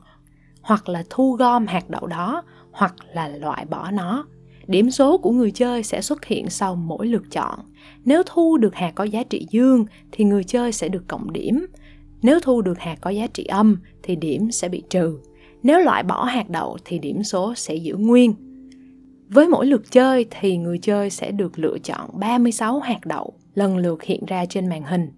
hoặc 0.62 0.88
là 0.88 1.04
thu 1.10 1.32
gom 1.32 1.66
hạt 1.66 1.90
đậu 1.90 2.06
đó 2.06 2.42
hoặc 2.72 2.94
là 3.12 3.28
loại 3.28 3.64
bỏ 3.64 3.90
nó. 3.90 4.26
Điểm 4.66 4.90
số 4.90 5.18
của 5.18 5.30
người 5.30 5.50
chơi 5.50 5.82
sẽ 5.82 6.02
xuất 6.02 6.24
hiện 6.24 6.50
sau 6.50 6.76
mỗi 6.76 7.06
lượt 7.06 7.24
chọn. 7.30 7.58
Nếu 8.04 8.22
thu 8.26 8.56
được 8.56 8.74
hạt 8.74 8.92
có 8.94 9.04
giá 9.04 9.22
trị 9.22 9.46
dương 9.50 9.86
thì 10.12 10.24
người 10.24 10.44
chơi 10.44 10.72
sẽ 10.72 10.88
được 10.88 11.08
cộng 11.08 11.32
điểm. 11.32 11.66
Nếu 12.22 12.40
thu 12.40 12.62
được 12.62 12.78
hạt 12.78 12.96
có 13.00 13.10
giá 13.10 13.26
trị 13.26 13.44
âm 13.44 13.76
thì 14.02 14.16
điểm 14.16 14.50
sẽ 14.50 14.68
bị 14.68 14.82
trừ. 14.90 15.18
Nếu 15.62 15.78
loại 15.78 16.02
bỏ 16.02 16.24
hạt 16.24 16.50
đậu 16.50 16.78
thì 16.84 16.98
điểm 16.98 17.22
số 17.22 17.54
sẽ 17.54 17.74
giữ 17.74 17.96
nguyên 17.96 18.34
với 19.28 19.48
mỗi 19.48 19.66
lượt 19.66 19.90
chơi 19.90 20.26
thì 20.30 20.56
người 20.56 20.78
chơi 20.78 21.10
sẽ 21.10 21.30
được 21.30 21.58
lựa 21.58 21.78
chọn 21.78 22.10
36 22.20 22.80
hạt 22.80 23.00
đậu 23.04 23.34
lần 23.54 23.76
lượt 23.76 24.02
hiện 24.02 24.24
ra 24.26 24.44
trên 24.46 24.68
màn 24.68 24.82
hình. 24.82 25.10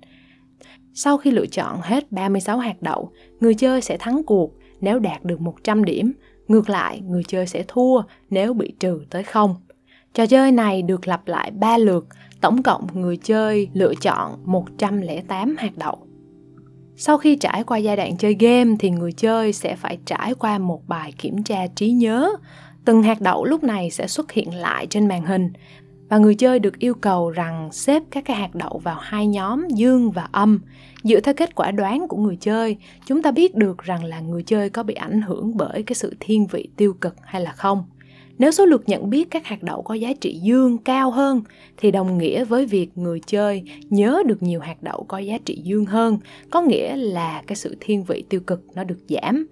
Sau 0.94 1.18
khi 1.18 1.30
lựa 1.30 1.46
chọn 1.46 1.80
hết 1.82 2.12
36 2.12 2.58
hạt 2.58 2.76
đậu, 2.80 3.12
người 3.40 3.54
chơi 3.54 3.80
sẽ 3.80 3.96
thắng 3.96 4.22
cuộc 4.26 4.52
nếu 4.80 4.98
đạt 4.98 5.24
được 5.24 5.40
100 5.40 5.84
điểm 5.84 6.12
Ngược 6.48 6.70
lại, 6.70 7.00
người 7.00 7.22
chơi 7.28 7.46
sẽ 7.46 7.64
thua 7.68 8.02
nếu 8.30 8.54
bị 8.54 8.72
trừ 8.80 9.00
tới 9.10 9.22
không. 9.22 9.54
Trò 10.14 10.26
chơi 10.26 10.52
này 10.52 10.82
được 10.82 11.08
lặp 11.08 11.28
lại 11.28 11.50
3 11.50 11.78
lượt, 11.78 12.06
tổng 12.40 12.62
cộng 12.62 12.86
người 12.94 13.16
chơi 13.16 13.68
lựa 13.72 13.94
chọn 13.94 14.32
108 14.44 15.56
hạt 15.58 15.70
đậu. 15.76 15.98
Sau 16.96 17.18
khi 17.18 17.36
trải 17.36 17.64
qua 17.64 17.78
giai 17.78 17.96
đoạn 17.96 18.16
chơi 18.16 18.36
game 18.40 18.74
thì 18.78 18.90
người 18.90 19.12
chơi 19.12 19.52
sẽ 19.52 19.76
phải 19.76 19.98
trải 20.06 20.34
qua 20.34 20.58
một 20.58 20.82
bài 20.88 21.12
kiểm 21.18 21.42
tra 21.42 21.66
trí 21.66 21.90
nhớ. 21.90 22.32
Từng 22.84 23.02
hạt 23.02 23.20
đậu 23.20 23.44
lúc 23.44 23.64
này 23.64 23.90
sẽ 23.90 24.06
xuất 24.06 24.32
hiện 24.32 24.54
lại 24.54 24.86
trên 24.86 25.08
màn 25.08 25.26
hình 25.26 25.52
và 26.08 26.18
người 26.18 26.34
chơi 26.34 26.58
được 26.58 26.78
yêu 26.78 26.94
cầu 26.94 27.30
rằng 27.30 27.68
xếp 27.72 28.02
các 28.10 28.24
cái 28.24 28.36
hạt 28.36 28.54
đậu 28.54 28.80
vào 28.84 28.98
hai 29.00 29.26
nhóm 29.26 29.68
dương 29.68 30.10
và 30.10 30.28
âm. 30.32 30.60
Dựa 31.02 31.20
theo 31.20 31.34
kết 31.34 31.54
quả 31.54 31.70
đoán 31.70 32.08
của 32.08 32.16
người 32.16 32.36
chơi, 32.40 32.76
chúng 33.06 33.22
ta 33.22 33.30
biết 33.30 33.54
được 33.54 33.78
rằng 33.78 34.04
là 34.04 34.20
người 34.20 34.42
chơi 34.42 34.70
có 34.70 34.82
bị 34.82 34.94
ảnh 34.94 35.22
hưởng 35.22 35.56
bởi 35.56 35.82
cái 35.82 35.94
sự 35.94 36.14
thiên 36.20 36.46
vị 36.46 36.68
tiêu 36.76 36.94
cực 37.00 37.14
hay 37.22 37.42
là 37.42 37.52
không. 37.52 37.84
Nếu 38.38 38.50
số 38.50 38.66
lượt 38.66 38.82
nhận 38.86 39.10
biết 39.10 39.30
các 39.30 39.46
hạt 39.46 39.62
đậu 39.62 39.82
có 39.82 39.94
giá 39.94 40.12
trị 40.20 40.40
dương 40.42 40.78
cao 40.78 41.10
hơn 41.10 41.42
thì 41.76 41.90
đồng 41.90 42.18
nghĩa 42.18 42.44
với 42.44 42.66
việc 42.66 42.98
người 42.98 43.20
chơi 43.26 43.62
nhớ 43.90 44.22
được 44.26 44.42
nhiều 44.42 44.60
hạt 44.60 44.82
đậu 44.82 45.04
có 45.08 45.18
giá 45.18 45.38
trị 45.44 45.60
dương 45.64 45.84
hơn, 45.84 46.18
có 46.50 46.62
nghĩa 46.62 46.96
là 46.96 47.42
cái 47.46 47.56
sự 47.56 47.76
thiên 47.80 48.04
vị 48.04 48.24
tiêu 48.28 48.40
cực 48.40 48.64
nó 48.74 48.84
được 48.84 48.98
giảm. 49.08 49.46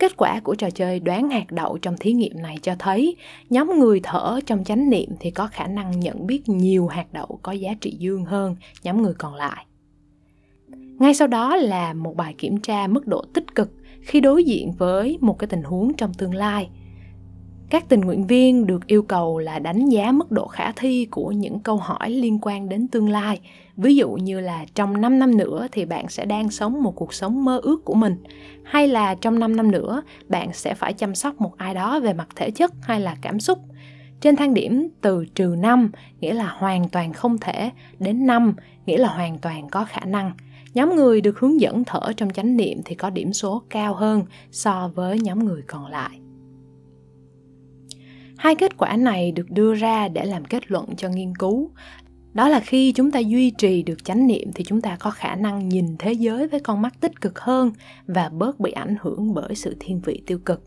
Kết 0.00 0.16
quả 0.16 0.40
của 0.40 0.54
trò 0.54 0.70
chơi 0.70 1.00
đoán 1.00 1.30
hạt 1.30 1.52
đậu 1.52 1.78
trong 1.78 1.96
thí 2.00 2.12
nghiệm 2.12 2.42
này 2.42 2.56
cho 2.62 2.74
thấy, 2.78 3.16
nhóm 3.50 3.78
người 3.78 4.00
thở 4.02 4.40
trong 4.46 4.64
chánh 4.64 4.90
niệm 4.90 5.08
thì 5.20 5.30
có 5.30 5.46
khả 5.46 5.66
năng 5.66 6.00
nhận 6.00 6.26
biết 6.26 6.48
nhiều 6.48 6.86
hạt 6.86 7.12
đậu 7.12 7.38
có 7.42 7.52
giá 7.52 7.74
trị 7.80 7.96
dương 7.98 8.24
hơn 8.24 8.56
nhóm 8.82 9.02
người 9.02 9.14
còn 9.18 9.34
lại. 9.34 9.66
Ngay 10.98 11.14
sau 11.14 11.28
đó 11.28 11.56
là 11.56 11.92
một 11.92 12.16
bài 12.16 12.34
kiểm 12.38 12.60
tra 12.60 12.86
mức 12.86 13.06
độ 13.06 13.24
tích 13.34 13.54
cực 13.54 13.70
khi 14.00 14.20
đối 14.20 14.44
diện 14.44 14.72
với 14.78 15.18
một 15.20 15.38
cái 15.38 15.48
tình 15.48 15.62
huống 15.62 15.94
trong 15.94 16.14
tương 16.14 16.34
lai. 16.34 16.70
Các 17.70 17.88
tình 17.88 18.00
nguyện 18.00 18.26
viên 18.26 18.66
được 18.66 18.86
yêu 18.86 19.02
cầu 19.02 19.38
là 19.38 19.58
đánh 19.58 19.88
giá 19.88 20.12
mức 20.12 20.30
độ 20.30 20.46
khả 20.46 20.72
thi 20.72 21.06
của 21.10 21.32
những 21.32 21.60
câu 21.60 21.76
hỏi 21.76 22.10
liên 22.10 22.38
quan 22.42 22.68
đến 22.68 22.88
tương 22.88 23.08
lai. 23.08 23.40
Ví 23.76 23.96
dụ 23.96 24.10
như 24.10 24.40
là 24.40 24.64
trong 24.74 25.00
5 25.00 25.18
năm 25.18 25.36
nữa 25.36 25.66
thì 25.72 25.84
bạn 25.84 26.08
sẽ 26.08 26.24
đang 26.24 26.50
sống 26.50 26.82
một 26.82 26.92
cuộc 26.96 27.14
sống 27.14 27.44
mơ 27.44 27.60
ước 27.62 27.84
của 27.84 27.94
mình. 27.94 28.16
Hay 28.64 28.88
là 28.88 29.14
trong 29.14 29.38
5 29.38 29.56
năm 29.56 29.70
nữa, 29.70 30.02
bạn 30.28 30.52
sẽ 30.52 30.74
phải 30.74 30.92
chăm 30.92 31.14
sóc 31.14 31.40
một 31.40 31.56
ai 31.56 31.74
đó 31.74 32.00
về 32.00 32.12
mặt 32.12 32.28
thể 32.36 32.50
chất 32.50 32.72
hay 32.82 33.00
là 33.00 33.16
cảm 33.22 33.40
xúc. 33.40 33.58
Trên 34.20 34.36
thang 34.36 34.54
điểm 34.54 34.88
từ 35.00 35.24
trừ 35.34 35.54
5 35.58 35.90
nghĩa 36.20 36.32
là 36.34 36.54
hoàn 36.58 36.88
toàn 36.88 37.12
không 37.12 37.38
thể, 37.38 37.70
đến 37.98 38.26
5 38.26 38.54
nghĩa 38.86 38.98
là 38.98 39.08
hoàn 39.08 39.38
toàn 39.38 39.68
có 39.68 39.84
khả 39.84 40.04
năng. 40.04 40.32
Nhóm 40.74 40.96
người 40.96 41.20
được 41.20 41.38
hướng 41.38 41.60
dẫn 41.60 41.84
thở 41.84 42.12
trong 42.16 42.30
chánh 42.30 42.56
niệm 42.56 42.80
thì 42.84 42.94
có 42.94 43.10
điểm 43.10 43.32
số 43.32 43.62
cao 43.70 43.94
hơn 43.94 44.24
so 44.50 44.90
với 44.94 45.20
nhóm 45.20 45.44
người 45.44 45.62
còn 45.66 45.86
lại. 45.86 46.19
Hai 48.40 48.54
kết 48.54 48.76
quả 48.76 48.96
này 48.96 49.32
được 49.32 49.50
đưa 49.50 49.74
ra 49.74 50.08
để 50.08 50.24
làm 50.24 50.44
kết 50.44 50.70
luận 50.70 50.86
cho 50.96 51.08
nghiên 51.08 51.34
cứu. 51.34 51.70
Đó 52.34 52.48
là 52.48 52.60
khi 52.60 52.92
chúng 52.92 53.10
ta 53.10 53.18
duy 53.18 53.50
trì 53.50 53.82
được 53.82 54.04
chánh 54.04 54.26
niệm 54.26 54.50
thì 54.54 54.64
chúng 54.64 54.80
ta 54.80 54.96
có 55.00 55.10
khả 55.10 55.34
năng 55.34 55.68
nhìn 55.68 55.96
thế 55.98 56.12
giới 56.12 56.48
với 56.48 56.60
con 56.60 56.82
mắt 56.82 57.00
tích 57.00 57.20
cực 57.20 57.40
hơn 57.40 57.72
và 58.06 58.28
bớt 58.28 58.60
bị 58.60 58.72
ảnh 58.72 58.96
hưởng 59.00 59.34
bởi 59.34 59.54
sự 59.54 59.76
thiên 59.80 60.00
vị 60.00 60.22
tiêu 60.26 60.38
cực 60.38 60.62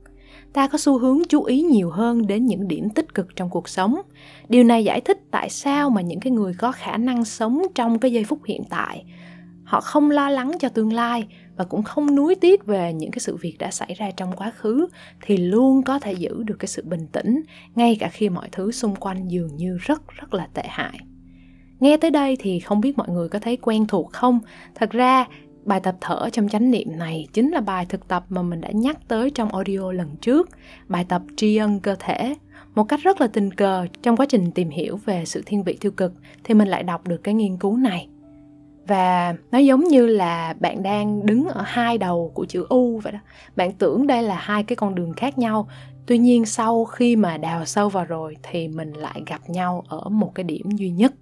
ta 0.53 0.67
có 0.67 0.77
xu 0.77 0.99
hướng 0.99 1.21
chú 1.29 1.43
ý 1.43 1.61
nhiều 1.61 1.89
hơn 1.89 2.27
đến 2.27 2.45
những 2.45 2.67
điểm 2.67 2.89
tích 2.89 3.13
cực 3.13 3.35
trong 3.35 3.49
cuộc 3.49 3.69
sống 3.69 4.01
điều 4.49 4.63
này 4.63 4.83
giải 4.83 5.01
thích 5.01 5.17
tại 5.31 5.49
sao 5.49 5.89
mà 5.89 6.01
những 6.01 6.19
cái 6.19 6.31
người 6.31 6.53
có 6.57 6.71
khả 6.71 6.97
năng 6.97 7.25
sống 7.25 7.61
trong 7.75 7.99
cái 7.99 8.11
giây 8.11 8.23
phút 8.23 8.39
hiện 8.45 8.63
tại, 8.69 9.05
họ 9.63 9.81
không 9.81 10.11
lo 10.11 10.29
lắng 10.29 10.51
cho 10.59 10.69
tương 10.69 10.93
lai 10.93 11.27
và 11.55 11.65
cũng 11.65 11.83
không 11.83 12.15
nuối 12.15 12.35
tiếc 12.35 12.65
về 12.65 12.93
những 12.93 13.11
cái 13.11 13.19
sự 13.19 13.37
việc 13.41 13.55
đã 13.59 13.71
xảy 13.71 13.93
ra 13.97 14.11
trong 14.17 14.35
quá 14.35 14.51
khứ, 14.55 14.87
thì 15.21 15.37
luôn 15.37 15.83
có 15.83 15.99
thể 15.99 16.13
giữ 16.13 16.43
được 16.43 16.55
cái 16.59 16.67
sự 16.67 16.83
bình 16.85 17.07
tĩnh, 17.11 17.41
ngay 17.75 17.97
cả 17.99 18.09
khi 18.09 18.29
mọi 18.29 18.49
thứ 18.51 18.71
xung 18.71 18.95
quanh 18.95 19.27
dường 19.27 19.55
như 19.55 19.77
rất 19.81 20.01
rất 20.07 20.33
là 20.33 20.47
tệ 20.53 20.63
hại. 20.65 20.99
Nghe 21.79 21.97
tới 21.97 22.11
đây 22.11 22.37
thì 22.39 22.59
không 22.59 22.81
biết 22.81 22.97
mọi 22.97 23.09
người 23.09 23.29
có 23.29 23.39
thấy 23.39 23.57
quen 23.57 23.87
thuộc 23.87 24.13
không? 24.13 24.39
Thật 24.75 24.91
ra, 24.91 25.25
bài 25.65 25.79
tập 25.79 25.95
thở 26.01 26.29
trong 26.31 26.49
chánh 26.49 26.71
niệm 26.71 26.97
này 26.97 27.27
chính 27.33 27.51
là 27.51 27.61
bài 27.61 27.85
thực 27.85 28.07
tập 28.07 28.25
mà 28.29 28.41
mình 28.41 28.61
đã 28.61 28.69
nhắc 28.73 28.97
tới 29.07 29.29
trong 29.29 29.49
audio 29.49 29.91
lần 29.91 30.15
trước, 30.21 30.49
bài 30.87 31.05
tập 31.09 31.21
tri 31.37 31.55
ân 31.55 31.79
cơ 31.79 31.95
thể. 31.99 32.35
Một 32.75 32.83
cách 32.83 32.99
rất 33.03 33.21
là 33.21 33.27
tình 33.27 33.51
cờ, 33.51 33.87
trong 34.01 34.17
quá 34.17 34.25
trình 34.29 34.51
tìm 34.51 34.69
hiểu 34.69 34.99
về 35.05 35.25
sự 35.25 35.43
thiên 35.45 35.63
vị 35.63 35.77
tiêu 35.81 35.91
cực, 35.91 36.13
thì 36.43 36.53
mình 36.53 36.67
lại 36.67 36.83
đọc 36.83 37.07
được 37.07 37.23
cái 37.23 37.33
nghiên 37.33 37.57
cứu 37.57 37.77
này 37.77 38.07
và 38.87 39.35
nó 39.51 39.57
giống 39.57 39.83
như 39.83 40.05
là 40.05 40.53
bạn 40.59 40.83
đang 40.83 41.25
đứng 41.25 41.47
ở 41.47 41.61
hai 41.65 41.97
đầu 41.97 42.31
của 42.33 42.45
chữ 42.45 42.65
u 42.69 42.97
vậy 42.97 43.13
đó. 43.13 43.19
Bạn 43.55 43.71
tưởng 43.71 44.07
đây 44.07 44.23
là 44.23 44.35
hai 44.35 44.63
cái 44.63 44.75
con 44.75 44.95
đường 44.95 45.13
khác 45.13 45.37
nhau. 45.37 45.67
Tuy 46.05 46.17
nhiên 46.17 46.45
sau 46.45 46.85
khi 46.85 47.15
mà 47.15 47.37
đào 47.37 47.65
sâu 47.65 47.89
vào 47.89 48.05
rồi 48.05 48.37
thì 48.43 48.67
mình 48.67 48.93
lại 48.93 49.23
gặp 49.25 49.49
nhau 49.49 49.83
ở 49.87 50.09
một 50.09 50.31
cái 50.35 50.43
điểm 50.43 50.71
duy 50.71 50.89
nhất. 50.89 51.13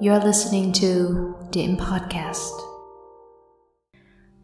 You're 0.00 0.26
listening 0.26 0.72
to 0.82 0.88
Điểm 1.52 1.76
Podcast. 1.78 2.52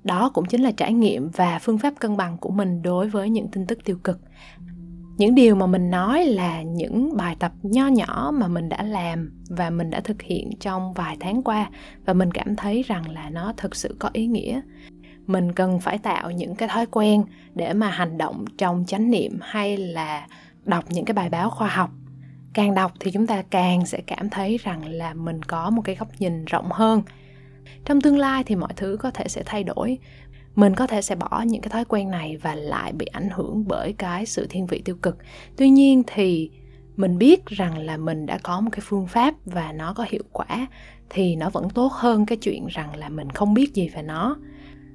Đó 0.04 0.30
cũng 0.34 0.44
chính 0.44 0.62
là 0.62 0.70
trải 0.70 0.92
nghiệm 0.92 1.28
và 1.28 1.58
phương 1.62 1.78
pháp 1.78 1.94
cân 2.00 2.16
bằng 2.16 2.38
của 2.38 2.50
mình 2.50 2.82
đối 2.82 3.08
với 3.08 3.30
những 3.30 3.48
tin 3.48 3.66
tức 3.66 3.78
tiêu 3.84 3.96
cực 4.04 4.18
những 5.16 5.34
điều 5.34 5.54
mà 5.54 5.66
mình 5.66 5.90
nói 5.90 6.24
là 6.24 6.62
những 6.62 7.16
bài 7.16 7.36
tập 7.38 7.52
nho 7.62 7.86
nhỏ 7.86 8.32
mà 8.34 8.48
mình 8.48 8.68
đã 8.68 8.82
làm 8.82 9.32
và 9.50 9.70
mình 9.70 9.90
đã 9.90 10.00
thực 10.00 10.22
hiện 10.22 10.50
trong 10.60 10.92
vài 10.92 11.16
tháng 11.20 11.42
qua 11.42 11.70
và 12.04 12.12
mình 12.12 12.32
cảm 12.32 12.56
thấy 12.56 12.82
rằng 12.82 13.10
là 13.10 13.30
nó 13.30 13.52
thực 13.56 13.76
sự 13.76 13.96
có 13.98 14.10
ý 14.12 14.26
nghĩa. 14.26 14.60
Mình 15.26 15.52
cần 15.52 15.80
phải 15.80 15.98
tạo 15.98 16.30
những 16.30 16.54
cái 16.54 16.68
thói 16.68 16.86
quen 16.86 17.24
để 17.54 17.72
mà 17.72 17.90
hành 17.90 18.18
động 18.18 18.44
trong 18.58 18.84
chánh 18.86 19.10
niệm 19.10 19.38
hay 19.42 19.76
là 19.76 20.26
đọc 20.64 20.84
những 20.88 21.04
cái 21.04 21.14
bài 21.14 21.30
báo 21.30 21.50
khoa 21.50 21.68
học. 21.68 21.90
Càng 22.52 22.74
đọc 22.74 22.92
thì 23.00 23.10
chúng 23.10 23.26
ta 23.26 23.42
càng 23.50 23.86
sẽ 23.86 24.00
cảm 24.06 24.30
thấy 24.30 24.58
rằng 24.62 24.88
là 24.88 25.14
mình 25.14 25.42
có 25.42 25.70
một 25.70 25.82
cái 25.84 25.94
góc 25.94 26.08
nhìn 26.18 26.44
rộng 26.44 26.68
hơn. 26.70 27.02
Trong 27.84 28.00
tương 28.00 28.18
lai 28.18 28.44
thì 28.44 28.56
mọi 28.56 28.72
thứ 28.76 28.96
có 29.00 29.10
thể 29.10 29.28
sẽ 29.28 29.42
thay 29.46 29.64
đổi 29.64 29.98
mình 30.56 30.74
có 30.74 30.86
thể 30.86 31.02
sẽ 31.02 31.14
bỏ 31.14 31.44
những 31.46 31.62
cái 31.62 31.70
thói 31.70 31.84
quen 31.84 32.10
này 32.10 32.36
và 32.36 32.54
lại 32.54 32.92
bị 32.92 33.06
ảnh 33.06 33.28
hưởng 33.30 33.64
bởi 33.66 33.92
cái 33.92 34.26
sự 34.26 34.46
thiên 34.50 34.66
vị 34.66 34.82
tiêu 34.84 34.96
cực. 35.02 35.16
Tuy 35.56 35.70
nhiên 35.70 36.02
thì 36.06 36.50
mình 36.96 37.18
biết 37.18 37.46
rằng 37.46 37.78
là 37.78 37.96
mình 37.96 38.26
đã 38.26 38.38
có 38.42 38.60
một 38.60 38.70
cái 38.72 38.80
phương 38.84 39.06
pháp 39.06 39.34
và 39.44 39.72
nó 39.72 39.94
có 39.94 40.06
hiệu 40.08 40.22
quả 40.32 40.66
thì 41.10 41.36
nó 41.36 41.50
vẫn 41.50 41.70
tốt 41.70 41.92
hơn 41.92 42.26
cái 42.26 42.38
chuyện 42.38 42.66
rằng 42.66 42.96
là 42.96 43.08
mình 43.08 43.30
không 43.30 43.54
biết 43.54 43.74
gì 43.74 43.88
về 43.88 44.02
nó. 44.02 44.36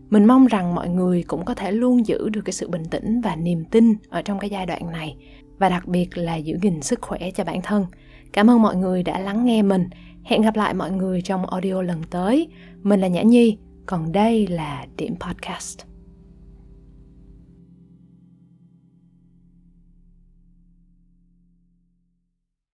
Mình 0.09 0.25
mong 0.25 0.47
rằng 0.47 0.75
mọi 0.75 0.89
người 0.89 1.23
cũng 1.23 1.45
có 1.45 1.53
thể 1.53 1.71
luôn 1.71 2.07
giữ 2.07 2.29
được 2.29 2.41
cái 2.45 2.53
sự 2.53 2.69
bình 2.69 2.85
tĩnh 2.85 3.21
và 3.21 3.35
niềm 3.35 3.65
tin 3.65 3.95
ở 4.09 4.21
trong 4.21 4.39
cái 4.39 4.49
giai 4.49 4.65
đoạn 4.65 4.91
này 4.91 5.15
và 5.57 5.69
đặc 5.69 5.87
biệt 5.87 6.17
là 6.17 6.35
giữ 6.35 6.57
gìn 6.61 6.81
sức 6.81 7.01
khỏe 7.01 7.31
cho 7.31 7.43
bản 7.43 7.61
thân. 7.61 7.85
Cảm 8.33 8.49
ơn 8.49 8.61
mọi 8.61 8.75
người 8.75 9.03
đã 9.03 9.19
lắng 9.19 9.45
nghe 9.45 9.61
mình. 9.61 9.89
Hẹn 10.23 10.41
gặp 10.41 10.55
lại 10.55 10.73
mọi 10.73 10.91
người 10.91 11.21
trong 11.21 11.45
audio 11.45 11.81
lần 11.81 12.03
tới. 12.03 12.47
Mình 12.83 13.01
là 13.01 13.07
nhã 13.07 13.21
nhi 13.21 13.57
còn 13.85 14.11
đây 14.11 14.47
là 14.47 14.85
điểm 14.97 15.15
podcast. 15.19 15.90